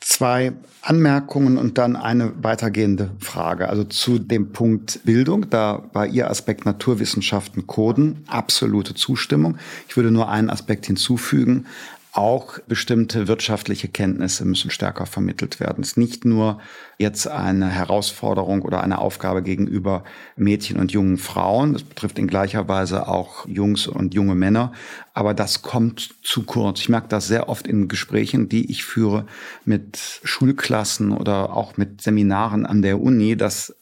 [0.01, 3.69] Zwei Anmerkungen und dann eine weitergehende Frage.
[3.69, 9.59] Also zu dem Punkt Bildung, da war Ihr Aspekt Naturwissenschaften, Coden, absolute Zustimmung.
[9.89, 11.67] Ich würde nur einen Aspekt hinzufügen.
[12.13, 15.83] Auch bestimmte wirtschaftliche Kenntnisse müssen stärker vermittelt werden.
[15.83, 16.61] Es ist nicht nur
[16.99, 20.05] jetzt eine Herausforderung oder eine Aufgabe gegenüber
[20.37, 21.73] Mädchen und jungen Frauen.
[21.73, 24.73] Das betrifft in gleicher Weise auch Jungs und junge Männer.
[25.15, 26.81] Aber das kommt zu kurz.
[26.81, 29.25] Ich merke das sehr oft in Gesprächen, die ich führe
[29.65, 33.75] mit Schulklassen oder auch mit Seminaren an der Uni, dass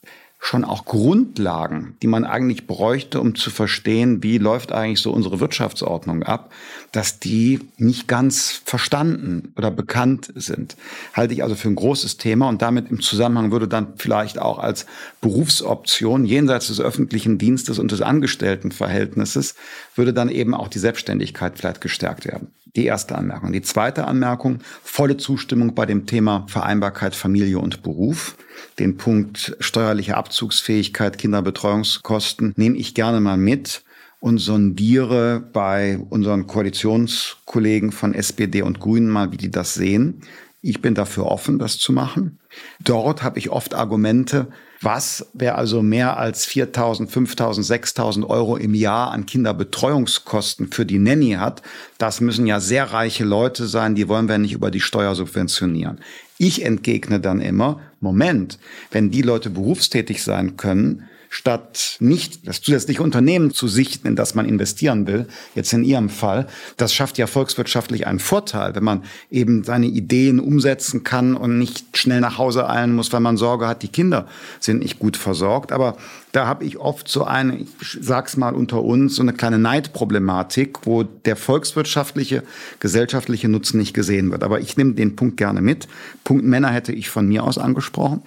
[0.43, 5.39] schon auch Grundlagen, die man eigentlich bräuchte, um zu verstehen, wie läuft eigentlich so unsere
[5.39, 6.51] Wirtschaftsordnung ab,
[6.91, 10.77] dass die nicht ganz verstanden oder bekannt sind.
[11.13, 14.57] Halte ich also für ein großes Thema und damit im Zusammenhang würde dann vielleicht auch
[14.57, 14.87] als
[15.21, 19.53] Berufsoption jenseits des öffentlichen Dienstes und des Angestelltenverhältnisses
[19.95, 22.47] würde dann eben auch die Selbstständigkeit vielleicht gestärkt werden.
[22.75, 23.51] Die erste Anmerkung.
[23.51, 28.35] Die zweite Anmerkung, volle Zustimmung bei dem Thema Vereinbarkeit Familie und Beruf.
[28.79, 33.83] Den Punkt steuerliche Abzugsfähigkeit, Kinderbetreuungskosten nehme ich gerne mal mit
[34.21, 40.21] und sondiere bei unseren Koalitionskollegen von SPD und Grünen mal, wie die das sehen.
[40.61, 42.39] Ich bin dafür offen, das zu machen.
[42.79, 44.47] Dort habe ich oft Argumente,
[44.81, 50.97] was, wer also mehr als 4.000, 5.000, 6.000 Euro im Jahr an Kinderbetreuungskosten für die
[50.97, 51.61] Nanny hat,
[51.99, 55.99] das müssen ja sehr reiche Leute sein, die wollen wir nicht über die Steuer subventionieren.
[56.39, 58.57] Ich entgegne dann immer, Moment,
[58.89, 64.35] wenn die Leute berufstätig sein können, statt nicht das zusätzliche Unternehmen zu sichten, in das
[64.35, 69.05] man investieren will, jetzt in Ihrem Fall, das schafft ja volkswirtschaftlich einen Vorteil, wenn man
[69.31, 73.65] eben seine Ideen umsetzen kann und nicht schnell nach Hause eilen muss, weil man Sorge
[73.65, 74.27] hat, die Kinder
[74.59, 75.71] sind nicht gut versorgt.
[75.71, 75.95] Aber
[76.33, 80.85] da habe ich oft so eine, ich sag's mal unter uns, so eine kleine Neidproblematik,
[80.85, 82.43] wo der volkswirtschaftliche,
[82.81, 84.43] gesellschaftliche Nutzen nicht gesehen wird.
[84.43, 85.87] Aber ich nehme den Punkt gerne mit.
[86.25, 88.21] Punkt Männer hätte ich von mir aus angesprochen.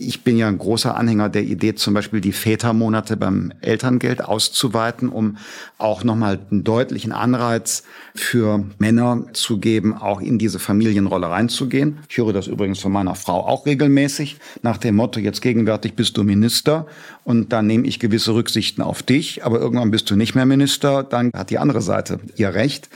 [0.00, 5.08] Ich bin ja ein großer Anhänger der Idee, zum Beispiel die Vätermonate beim Elterngeld auszuweiten,
[5.08, 5.38] um
[5.76, 7.82] auch nochmal einen deutlichen Anreiz
[8.14, 11.98] für Männer zu geben, auch in diese Familienrolle reinzugehen.
[12.08, 16.16] Ich höre das übrigens von meiner Frau auch regelmäßig, nach dem Motto, jetzt gegenwärtig bist
[16.16, 16.86] du Minister
[17.24, 21.02] und dann nehme ich gewisse Rücksichten auf dich, aber irgendwann bist du nicht mehr Minister,
[21.02, 22.88] dann hat die andere Seite ihr Recht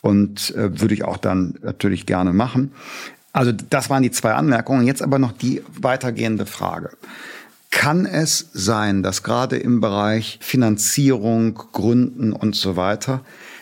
[0.00, 2.72] und äh, würde ich auch dann natürlich gerne machen.
[3.38, 4.84] Also das waren die zwei Anmerkungen.
[4.84, 6.90] Jetzt aber noch die weitergehende Frage.
[7.70, 13.20] Kann es sein, dass gerade im Bereich Finanzierung, Gründen und so weiter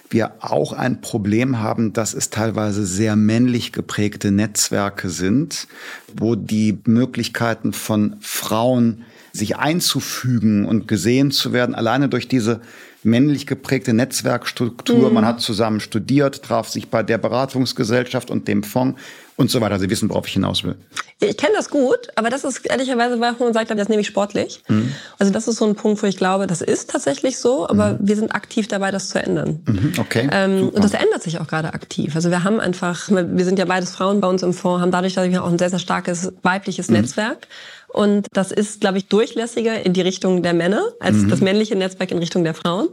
[0.09, 5.69] wir auch ein Problem haben, dass es teilweise sehr männlich geprägte Netzwerke sind,
[6.17, 9.05] wo die Möglichkeiten von Frauen
[9.35, 12.63] sich einzufügen und gesehen zu werden, alleine durch diese
[13.07, 15.09] männlich geprägte Netzwerkstruktur.
[15.09, 15.15] Mhm.
[15.15, 19.01] Man hat zusammen studiert, traf sich bei der Beratungsgesellschaft und dem Fonds
[19.37, 19.79] und so weiter.
[19.79, 20.77] Sie wissen, worauf ich hinaus will.
[21.21, 24.63] Ich kenne das gut, aber das ist ehrlicherweise, wo man sagt, das nehme ich sportlich.
[24.69, 24.93] Mhm.
[25.19, 27.99] Also das ist so ein Punkt, wo ich glaube, das ist tatsächlich so, aber mhm.
[28.01, 29.61] wir sind aktiv dabei, das zu ändern.
[29.67, 29.93] Mhm.
[29.99, 30.29] Okay.
[30.33, 32.15] Ähm, und das ändert sich auch gerade aktiv.
[32.17, 35.15] Also wir haben einfach, wir sind ja beides Frauen bei uns im Fonds, haben dadurch,
[35.15, 36.97] dass wir auch ein sehr, sehr starkes weibliches mhm.
[36.97, 37.47] Netzwerk.
[37.89, 41.31] Und das ist, glaube ich, durchlässiger in die Richtung der Männer als mhm.
[41.31, 42.89] das männliche Netzwerk in Richtung der Frauen.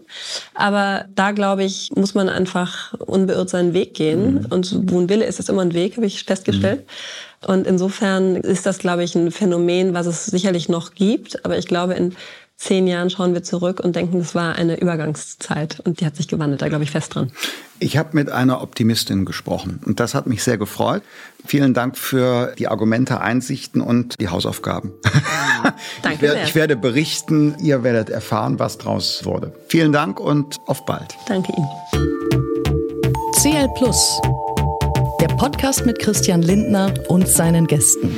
[0.53, 4.35] Aber da, glaube ich, muss man einfach unbeirrt seinen Weg gehen.
[4.35, 4.45] Mhm.
[4.49, 6.81] Und wo ein Wille ist, ist immer ein Weg, habe ich festgestellt.
[6.81, 7.49] Mhm.
[7.49, 11.43] Und insofern ist das, glaube ich, ein Phänomen, was es sicherlich noch gibt.
[11.43, 12.15] Aber ich glaube, in
[12.57, 16.27] zehn Jahren schauen wir zurück und denken, das war eine Übergangszeit und die hat sich
[16.27, 17.31] gewandelt, da glaube ich fest dran.
[17.79, 21.03] Ich habe mit einer Optimistin gesprochen und das hat mich sehr gefreut.
[21.45, 24.93] Vielen Dank für die Argumente, Einsichten und die Hausaufgaben.
[26.01, 26.43] Danke ich, werde, sehr.
[26.45, 29.53] ich werde berichten, ihr werdet erfahren, was draus wurde.
[29.67, 31.15] Vielen Dank und auf bald.
[31.27, 31.67] Danke Ihnen.
[33.41, 34.21] CL Plus,
[35.19, 38.15] der Podcast mit Christian Lindner und seinen Gästen.